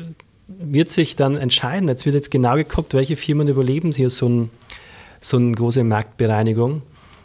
wird 0.59 0.91
sich 0.91 1.17
dann 1.17 1.37
entscheiden. 1.37 1.89
Jetzt 1.89 2.07
wird 2.07 2.15
jetzt 2.15 2.31
genau 2.31 2.55
geguckt, 2.57 2.95
welche 2.95 3.17
Firmen 3.17 3.49
überleben 3.49 3.93
hier 3.93 4.11
so, 4.11 4.29
ein, 4.29 4.51
so 5.21 5.37
eine 5.37 5.53
große 5.53 5.85
Marktbereinigung. 5.85 6.83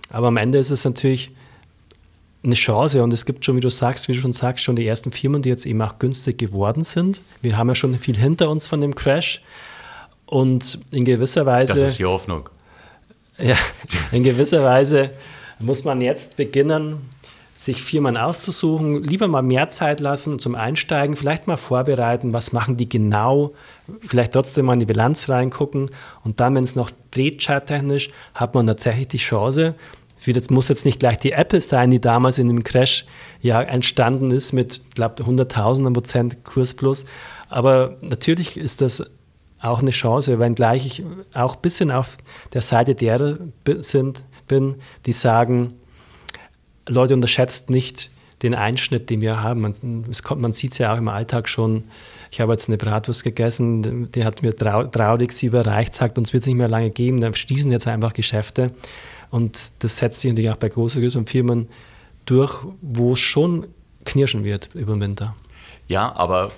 Aber 0.10 0.28
am 0.28 0.38
Ende 0.38 0.58
ist 0.58 0.72
es 0.72 0.84
natürlich 0.86 1.32
eine 2.44 2.56
Chance 2.56 3.04
und 3.04 3.13
es 3.13 3.26
gibt 3.26 3.46
schon, 3.46 3.56
wie 3.56 3.62
du 3.62 3.70
sagst, 3.70 4.08
wie 4.08 4.13
du 4.13 4.20
schon 4.20 4.34
sagst, 4.34 4.63
schon 4.63 4.76
die 4.76 4.88
ersten 4.88 5.12
Firmen, 5.12 5.41
die 5.41 5.50
jetzt 5.50 5.65
eben 5.65 5.82
auch 5.82 6.00
günstig 6.00 6.38
geworden 6.38 6.84
sind. 6.84 7.22
Wir 7.41 7.58
haben 7.58 7.70
ja 7.70 7.76
schon 7.76 7.98
viel 8.00 8.17
hinter 8.17 8.50
uns 8.50 8.67
von 8.67 8.82
dem 8.82 8.96
Crash 8.96 9.41
und 10.26 10.80
in 10.91 11.06
gewisser 11.06 11.46
Weise. 11.46 11.74
Das 11.74 11.84
ist 11.84 12.00
die 12.00 12.06
Hoffnung. 12.06 12.50
Ja, 13.38 13.58
in 14.12 14.24
gewisser 14.24 14.63
Weise 14.63 15.12
muss 15.60 15.84
man 15.84 16.02
jetzt 16.02 16.36
beginnen, 16.36 16.98
sich 17.62 17.84
Firmen 17.84 18.17
auszusuchen, 18.17 19.04
lieber 19.04 19.28
mal 19.28 19.43
mehr 19.43 19.69
Zeit 19.69 20.00
lassen 20.00 20.39
zum 20.39 20.56
Einsteigen, 20.56 21.15
vielleicht 21.15 21.45
mal 21.45 21.58
vorbereiten, 21.58 22.34
was 22.34 22.54
machen 22.54 22.76
die 22.76 22.89
genau, 22.89 23.54
vielleicht 24.00 24.34
trotzdem 24.34 24.65
mal 24.65 24.74
in 24.74 24.80
die 24.80 24.88
Bilanz 24.88 25.30
reingucken 25.30 25.91
und 26.24 26.39
dann, 26.39 26.56
wenn 26.56 26.63
es 26.63 26.76
noch 26.76 26.89
dreht 27.12 27.43
charttechnisch, 27.43 28.10
hat 28.34 28.56
man 28.56 28.65
tatsächlich 28.65 29.10
die 29.10 29.17
Chance, 29.17 29.76
das 30.26 30.50
muss 30.50 30.69
jetzt 30.69 30.86
nicht 30.86 31.00
gleich 31.00 31.19
die 31.19 31.34
Apple 31.34 31.62
sein, 31.62 31.91
die 31.91 32.02
damals 32.02 32.39
in 32.39 32.47
dem 32.47 32.63
Crash 32.63 33.06
ja 33.41 33.62
entstanden 33.62 34.32
ist 34.32 34.54
mit, 34.54 34.95
glaube 34.95 35.15
ich, 35.19 35.28
100.000 35.28 35.93
Prozent 35.93 36.43
Kurs 36.43 36.74
plus. 36.74 37.06
Aber 37.50 37.95
natürlich 38.02 38.58
ist 38.58 38.82
das 38.82 39.04
auch 39.62 39.82
eine 39.82 39.91
Chance, 39.91 40.39
wenngleich 40.39 40.86
ich 40.86 41.04
auch 41.34 41.56
ein 41.56 41.62
bisschen 41.62 41.91
auf 41.91 42.17
der 42.54 42.62
Seite 42.62 42.95
derer 42.95 43.38
sind, 43.82 44.24
bin, 44.47 44.76
die 45.06 45.13
sagen, 45.13 45.74
Leute, 46.88 47.13
unterschätzt 47.13 47.70
nicht 47.70 48.10
den 48.41 48.56
Einschnitt, 48.56 49.10
den 49.10 49.22
wir 49.22 49.41
haben. 49.41 49.62
Man, 49.62 50.04
man 50.36 50.54
sieht 50.54 50.72
es 50.72 50.78
ja 50.80 50.94
auch 50.94 50.98
im 50.98 51.08
Alltag 51.08 51.48
schon. 51.48 51.84
Ich 52.32 52.41
habe 52.41 52.52
jetzt 52.54 52.70
eine 52.70 52.78
Bratwurst 52.78 53.24
gegessen, 53.24 54.12
die 54.12 54.26
hat 54.26 54.41
mir 54.41 54.56
trau 54.56 54.86
traurig 54.86 55.34
sie 55.34 55.48
überreicht, 55.48 55.94
sagt, 55.94 56.17
uns 56.17 56.34
wird 56.34 56.41
es 56.41 56.48
nicht 56.48 56.56
mehr 56.56 56.70
lange 56.70 56.89
geben, 56.89 57.22
da 57.22 57.34
schließen 57.34 57.72
jetzt 57.72 57.88
einfach 57.88 58.13
Geschäfte. 58.13 58.72
Und 59.30 59.72
das 59.80 59.98
setzt 59.98 60.22
sich 60.22 60.32
natürlich 60.32 60.50
auch 60.50 60.58
bei 60.58 60.70
großen, 60.70 61.02
größeren 61.02 61.28
Firmen 61.28 61.70
durch, 62.26 62.63
wo 62.82 63.13
es 63.13 63.20
schon 63.20 63.67
knirschen 64.06 64.44
wird 64.44 64.70
über 64.74 64.94
den 64.94 65.02
Winter. 65.02 65.36
Ja, 65.88 66.13
aber 66.15 66.52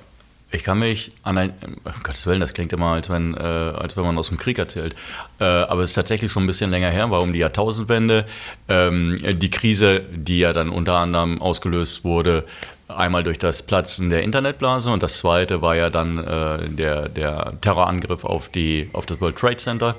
ich 0.53 0.63
kann 0.63 0.79
mich 0.79 1.11
an 1.23 1.37
ein, 1.37 1.53
um 1.83 2.03
Gottes 2.03 2.27
Willen, 2.27 2.39
das 2.39 2.53
klingt 2.53 2.71
immer, 2.73 2.93
als 2.93 3.09
wenn, 3.09 3.33
äh, 3.33 3.39
als 3.39 3.97
wenn 3.97 4.03
man 4.03 4.17
aus 4.17 4.29
dem 4.29 4.37
Krieg 4.37 4.59
erzählt. 4.59 4.95
Äh, 5.39 5.45
aber 5.45 5.81
es 5.81 5.89
ist 5.89 5.95
tatsächlich 5.95 6.31
schon 6.31 6.43
ein 6.43 6.47
bisschen 6.47 6.71
länger 6.71 6.89
her, 6.89 7.09
war 7.09 7.21
um 7.21 7.33
die 7.33 7.39
Jahrtausendwende. 7.39 8.25
Ähm, 8.69 9.17
die 9.39 9.49
Krise, 9.49 10.01
die 10.11 10.39
ja 10.39 10.53
dann 10.53 10.69
unter 10.69 10.97
anderem 10.97 11.41
ausgelöst 11.41 12.03
wurde 12.03 12.45
einmal 12.87 13.23
durch 13.23 13.39
das 13.39 13.63
Platzen 13.63 14.09
der 14.09 14.21
Internetblase 14.23 14.91
und 14.91 15.01
das 15.01 15.17
zweite 15.17 15.61
war 15.61 15.75
ja 15.75 15.89
dann 15.89 16.19
äh, 16.19 16.69
der, 16.69 17.09
der 17.09 17.53
Terrorangriff 17.61 18.23
auf, 18.23 18.49
die, 18.49 18.89
auf 18.93 19.05
das 19.05 19.19
World 19.19 19.37
Trade 19.37 19.57
Center, 19.57 19.95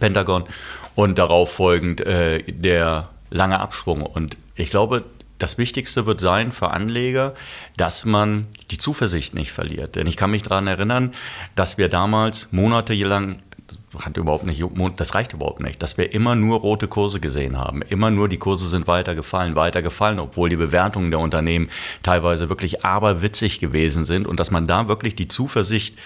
Pentagon 0.00 0.44
und 0.94 1.18
darauf 1.18 1.52
folgend 1.52 2.00
äh, 2.00 2.42
der 2.42 3.10
lange 3.30 3.60
Abschwung. 3.60 4.02
Und 4.02 4.36
ich 4.54 4.70
glaube, 4.70 5.04
das 5.38 5.58
Wichtigste 5.58 6.06
wird 6.06 6.20
sein 6.20 6.52
für 6.52 6.70
Anleger, 6.70 7.34
dass 7.76 8.04
man 8.04 8.46
die 8.70 8.78
Zuversicht 8.78 9.34
nicht 9.34 9.52
verliert. 9.52 9.96
Denn 9.96 10.06
ich 10.06 10.16
kann 10.16 10.30
mich 10.30 10.42
daran 10.42 10.66
erinnern, 10.66 11.12
dass 11.54 11.78
wir 11.78 11.88
damals 11.88 12.52
monatelang 12.52 13.42
hat 13.98 14.16
überhaupt 14.16 14.44
nicht, 14.44 14.62
das 14.96 15.14
reicht 15.14 15.32
überhaupt 15.32 15.60
nicht, 15.60 15.82
dass 15.82 15.96
wir 15.96 16.12
immer 16.12 16.34
nur 16.34 16.60
rote 16.60 16.88
Kurse 16.88 17.20
gesehen 17.20 17.56
haben. 17.56 17.82
Immer 17.82 18.10
nur 18.10 18.28
die 18.28 18.36
Kurse 18.36 18.68
sind 18.68 18.86
weiter 18.86 19.14
gefallen, 19.14 19.56
weiter 19.56 19.82
gefallen, 19.82 20.18
obwohl 20.18 20.48
die 20.48 20.56
Bewertungen 20.56 21.10
der 21.10 21.20
Unternehmen 21.20 21.70
teilweise 22.02 22.48
wirklich 22.48 22.84
aberwitzig 22.84 23.58
gewesen 23.58 24.04
sind 24.04 24.26
und 24.26 24.40
dass 24.40 24.50
man 24.50 24.66
da 24.66 24.88
wirklich 24.88 25.14
die 25.14 25.28
Zuversicht 25.28 25.98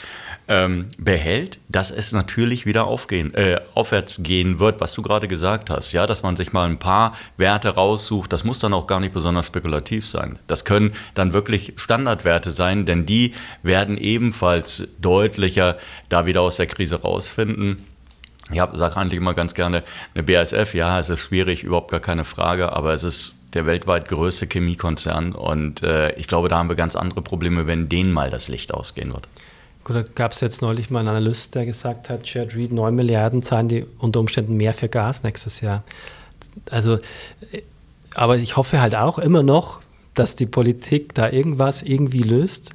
ähm, 0.50 0.88
behält, 0.98 1.60
dass 1.68 1.92
es 1.92 2.10
natürlich 2.10 2.66
wieder 2.66 2.84
aufgehen, 2.84 3.32
äh, 3.34 3.60
aufwärts 3.74 4.20
gehen 4.24 4.58
wird, 4.58 4.80
was 4.80 4.92
du 4.92 5.00
gerade 5.00 5.28
gesagt 5.28 5.70
hast. 5.70 5.92
Ja, 5.92 6.08
dass 6.08 6.24
man 6.24 6.34
sich 6.34 6.52
mal 6.52 6.68
ein 6.68 6.80
paar 6.80 7.16
Werte 7.36 7.68
raussucht. 7.70 8.32
Das 8.32 8.42
muss 8.42 8.58
dann 8.58 8.74
auch 8.74 8.88
gar 8.88 8.98
nicht 8.98 9.14
besonders 9.14 9.46
spekulativ 9.46 10.08
sein. 10.08 10.40
Das 10.48 10.64
können 10.64 10.92
dann 11.14 11.32
wirklich 11.32 11.74
Standardwerte 11.76 12.50
sein, 12.50 12.84
denn 12.84 13.06
die 13.06 13.32
werden 13.62 13.96
ebenfalls 13.96 14.88
deutlicher 15.00 15.78
da 16.08 16.26
wieder 16.26 16.42
aus 16.42 16.56
der 16.56 16.66
Krise 16.66 17.00
rausfinden. 17.00 17.86
Ich 18.52 18.60
sage 18.74 18.96
eigentlich 18.96 19.18
immer 19.18 19.34
ganz 19.34 19.54
gerne, 19.54 19.84
eine 20.14 20.24
BASF, 20.24 20.74
ja, 20.74 20.98
es 20.98 21.08
ist 21.08 21.20
schwierig, 21.20 21.62
überhaupt 21.62 21.92
gar 21.92 22.00
keine 22.00 22.24
Frage, 22.24 22.72
aber 22.72 22.92
es 22.92 23.04
ist 23.04 23.36
der 23.54 23.66
weltweit 23.66 24.08
größte 24.08 24.48
Chemiekonzern 24.48 25.32
und 25.32 25.84
äh, 25.84 26.12
ich 26.16 26.26
glaube, 26.26 26.48
da 26.48 26.58
haben 26.58 26.68
wir 26.68 26.74
ganz 26.74 26.96
andere 26.96 27.22
Probleme, 27.22 27.68
wenn 27.68 27.88
denen 27.88 28.10
mal 28.12 28.30
das 28.30 28.48
Licht 28.48 28.74
ausgehen 28.74 29.12
wird. 29.12 29.28
Gut, 29.84 29.96
da 29.96 30.02
gab 30.02 30.32
es 30.32 30.40
jetzt 30.40 30.62
neulich 30.62 30.90
mal 30.90 31.00
einen 31.00 31.08
Analyst, 31.08 31.54
der 31.54 31.64
gesagt 31.64 32.10
hat, 32.10 32.26
Jared 32.26 32.54
Reed, 32.54 32.72
9 32.72 32.94
Milliarden 32.94 33.42
zahlen 33.42 33.68
die 33.68 33.86
unter 33.98 34.20
Umständen 34.20 34.56
mehr 34.56 34.74
für 34.74 34.88
Gas 34.88 35.22
nächstes 35.22 35.60
Jahr. 35.60 35.82
Also, 36.70 36.98
aber 38.14 38.36
ich 38.36 38.56
hoffe 38.56 38.80
halt 38.80 38.94
auch 38.94 39.18
immer 39.18 39.42
noch, 39.42 39.80
dass 40.14 40.36
die 40.36 40.46
Politik 40.46 41.14
da 41.14 41.30
irgendwas 41.30 41.82
irgendwie 41.82 42.22
löst. 42.22 42.74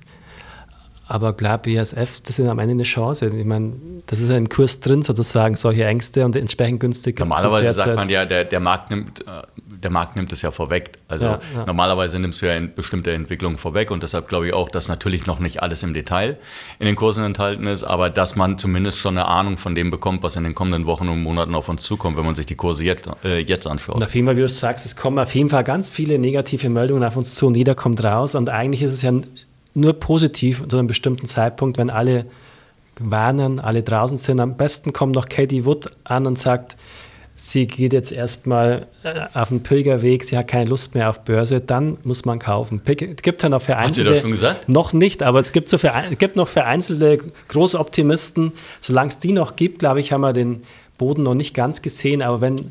Aber 1.08 1.34
klar, 1.34 1.60
BASF, 1.60 2.22
das 2.22 2.40
ist 2.40 2.48
am 2.48 2.58
Ende 2.58 2.72
eine 2.72 2.84
Chance. 2.84 3.28
Ich 3.28 3.46
meine, 3.46 3.74
das 4.08 4.20
ist 4.20 4.30
ja 4.30 4.38
im 4.38 4.50
Kurs 4.50 4.80
drin 4.80 5.04
sozusagen, 5.04 5.56
solche 5.56 5.86
Ängste 5.86 6.26
und 6.26 6.36
entsprechend 6.36 6.80
günstig. 6.80 7.20
Normalerweise 7.20 7.74
sagt 7.74 7.96
man 7.96 8.10
ja, 8.10 8.26
der, 8.26 8.46
der 8.46 8.60
Markt 8.60 8.90
nimmt 8.90 9.22
äh, 9.22 9.44
der 9.86 9.92
Markt 9.92 10.16
nimmt 10.16 10.34
es 10.34 10.42
ja 10.42 10.50
vorweg. 10.50 10.94
Also 11.08 11.26
ja, 11.28 11.40
ja. 11.54 11.66
normalerweise 11.66 12.18
nimmst 12.18 12.42
du 12.42 12.48
ja 12.48 12.60
bestimmte 12.60 13.14
Entwicklungen 13.14 13.58
vorweg 13.58 13.92
und 13.92 14.02
deshalb 14.02 14.28
glaube 14.28 14.48
ich 14.48 14.54
auch, 14.54 14.68
dass 14.68 14.88
natürlich 14.88 15.28
noch 15.28 15.40
nicht 15.40 15.62
alles 15.62 15.84
im 15.84 15.94
Detail 15.94 16.38
in 16.80 16.88
den 16.88 16.96
Kursen 16.96 17.24
enthalten 17.24 17.68
ist, 17.68 17.84
aber 17.84 18.10
dass 18.10 18.36
man 18.36 18.58
zumindest 18.58 18.98
schon 18.98 19.16
eine 19.16 19.28
Ahnung 19.28 19.58
von 19.58 19.76
dem 19.76 19.92
bekommt, 19.92 20.24
was 20.24 20.36
in 20.36 20.44
den 20.44 20.56
kommenden 20.56 20.88
Wochen 20.88 21.08
und 21.08 21.22
Monaten 21.22 21.54
auf 21.54 21.70
uns 21.70 21.84
zukommt, 21.84 22.18
wenn 22.18 22.26
man 22.26 22.34
sich 22.34 22.48
die 22.48 22.56
Kurse 22.56 22.84
jetzt, 22.84 23.08
äh, 23.24 23.40
jetzt 23.40 23.68
anschaut. 23.68 23.96
Und 23.96 24.04
auf 24.04 24.16
jeden 24.16 24.26
Fall, 24.26 24.36
wie 24.36 24.42
du 24.42 24.50
sagst, 24.50 24.88
es 24.88 24.96
kommen 24.96 25.20
auf 25.20 25.36
jeden 25.36 25.50
Fall 25.50 25.64
ganz 25.64 25.92
viele 25.92 26.18
negative 26.18 26.68
Meldungen 26.70 27.04
auf 27.04 27.16
uns 27.16 27.36
zu 27.36 27.46
und 27.46 27.56
jeder 27.56 27.76
kommt 27.76 28.04
raus 28.04 28.34
und 28.34 28.50
eigentlich 28.50 28.82
ist 28.82 28.94
es 28.94 29.04
ja 29.04 29.14
nur 29.76 29.94
positiv 29.94 30.68
zu 30.68 30.78
einem 30.78 30.88
bestimmten 30.88 31.28
Zeitpunkt, 31.28 31.78
wenn 31.78 31.92
alle 31.92 32.26
warnen, 33.00 33.60
alle 33.60 33.84
draußen 33.84 34.18
sind. 34.18 34.40
Am 34.40 34.58
besten 34.58 34.94
kommt 34.94 35.14
noch 35.14 35.30
Katie 35.30 35.66
Wood 35.66 35.92
an 36.06 36.26
und 36.26 36.40
sagt, 36.40 36.76
sie 37.36 37.68
geht 37.68 37.94
jetzt 37.94 38.12
erstmal 38.12 38.88
äh, 39.04 39.22
auf 39.34 39.50
den 39.50 39.62
Pilgerweg, 39.62 40.24
sie 40.24 40.38
hat 40.38 40.48
keine 40.48 40.70
Lust 40.70 40.96
mehr 40.96 41.10
auf 41.10 41.24
Börse, 41.24 41.60
dann 41.60 41.98
muss 42.04 42.26
man 42.26 42.40
kaufen. 42.40 42.82
Es 42.86 43.22
gibt 43.22 43.44
ja 43.44 43.50
noch 43.50 43.62
vereinzelte. 43.62 44.10
Hat 44.10 44.16
sie 44.16 44.16
das 44.16 44.22
schon 44.22 44.32
gesagt? 44.32 44.70
Noch 44.70 44.94
nicht, 44.94 45.22
aber 45.22 45.40
es 45.40 45.52
gibt, 45.52 45.70
so 45.70 45.78
gibt 46.18 46.36
noch 46.36 46.48
vereinzelte 46.48 47.20
Großoptimisten. 47.50 48.54
Solange 48.80 49.10
es 49.10 49.20
die 49.20 49.34
noch 49.34 49.56
gibt, 49.56 49.80
glaube 49.80 50.00
ich, 50.00 50.14
haben 50.14 50.22
wir 50.22 50.34
den 50.34 50.64
Boden 50.98 51.24
noch 51.24 51.36
nicht 51.36 51.54
ganz 51.54 51.82
gesehen. 51.82 52.22
Aber 52.22 52.42
wenn 52.42 52.70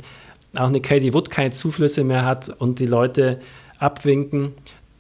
auch 0.57 0.69
eine 0.69 0.81
Katie 0.81 1.13
Wood 1.13 1.31
keine 1.31 1.51
Zuflüsse 1.51 2.05
mehr 2.05 2.25
hat 2.25 2.49
und 2.49 2.79
die 2.79 2.87
Leute 2.87 3.41
abwinken, 3.79 4.53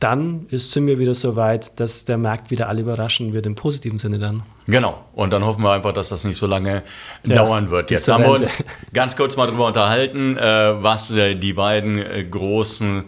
dann 0.05 0.45
ist, 0.51 0.73
sind 0.73 0.87
wir 0.87 0.99
wieder 0.99 1.15
so 1.15 1.35
weit, 1.35 1.81
dass 1.81 2.05
der 2.05 2.19
Markt 2.19 2.51
wieder 2.51 2.69
alle 2.69 2.83
überraschen 2.83 3.33
wird, 3.33 3.47
im 3.47 3.55
positiven 3.55 3.99
Sinne 3.99 4.19
dann. 4.19 4.43
Genau. 4.67 5.03
Und 5.15 5.33
dann 5.33 5.43
hoffen 5.43 5.63
wir 5.63 5.73
einfach, 5.73 5.95
dass 5.95 6.11
das 6.11 6.25
nicht 6.25 6.37
so 6.37 6.47
lange 6.47 6.83
ja, 7.27 7.35
dauern 7.35 7.71
wird. 7.71 7.91
Jetzt 7.91 8.07
haben 8.09 8.23
wir 8.23 8.33
uns 8.33 8.53
ganz 8.93 9.17
kurz 9.17 9.39
mal 9.39 9.47
darüber 9.47 9.67
unterhalten, 9.67 10.37
äh, 10.37 10.43
was 10.83 11.11
äh, 11.11 11.37
die 11.37 11.55
beiden 11.55 11.99
äh, 11.99 12.23
großen 12.23 13.05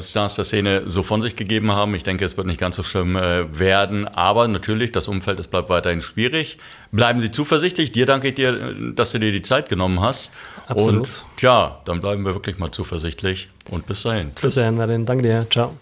Stars 0.00 0.34
der 0.36 0.46
Szene 0.46 0.84
so 0.86 1.02
von 1.02 1.20
sich 1.20 1.36
gegeben 1.36 1.70
haben. 1.72 1.94
Ich 1.94 2.02
denke, 2.02 2.24
es 2.24 2.38
wird 2.38 2.46
nicht 2.46 2.58
ganz 2.58 2.76
so 2.76 2.82
schlimm 2.82 3.16
werden. 3.16 4.08
Aber 4.08 4.48
natürlich, 4.48 4.92
das 4.92 5.08
Umfeld, 5.08 5.38
es 5.40 5.46
bleibt 5.46 5.68
weiterhin 5.68 6.00
schwierig. 6.00 6.56
Bleiben 6.90 7.20
Sie 7.20 7.30
zuversichtlich. 7.30 7.92
Dir 7.92 8.06
danke 8.06 8.28
ich 8.28 8.34
dir, 8.34 8.74
dass 8.94 9.12
du 9.12 9.20
dir 9.20 9.30
die 9.30 9.42
Zeit 9.42 9.68
genommen 9.68 10.00
hast. 10.00 10.32
Absolut. 10.68 11.08
Und 11.08 11.24
tja, 11.36 11.82
dann 11.84 12.00
bleiben 12.00 12.24
wir 12.24 12.32
wirklich 12.32 12.56
mal 12.56 12.70
zuversichtlich. 12.70 13.50
Und 13.70 13.84
bis 13.86 14.04
dahin. 14.04 14.30
Bis 14.40 14.54
dahin, 14.54 14.78
Martin. 14.78 15.04
Danke 15.04 15.22
dir. 15.24 15.46
Ciao. 15.50 15.76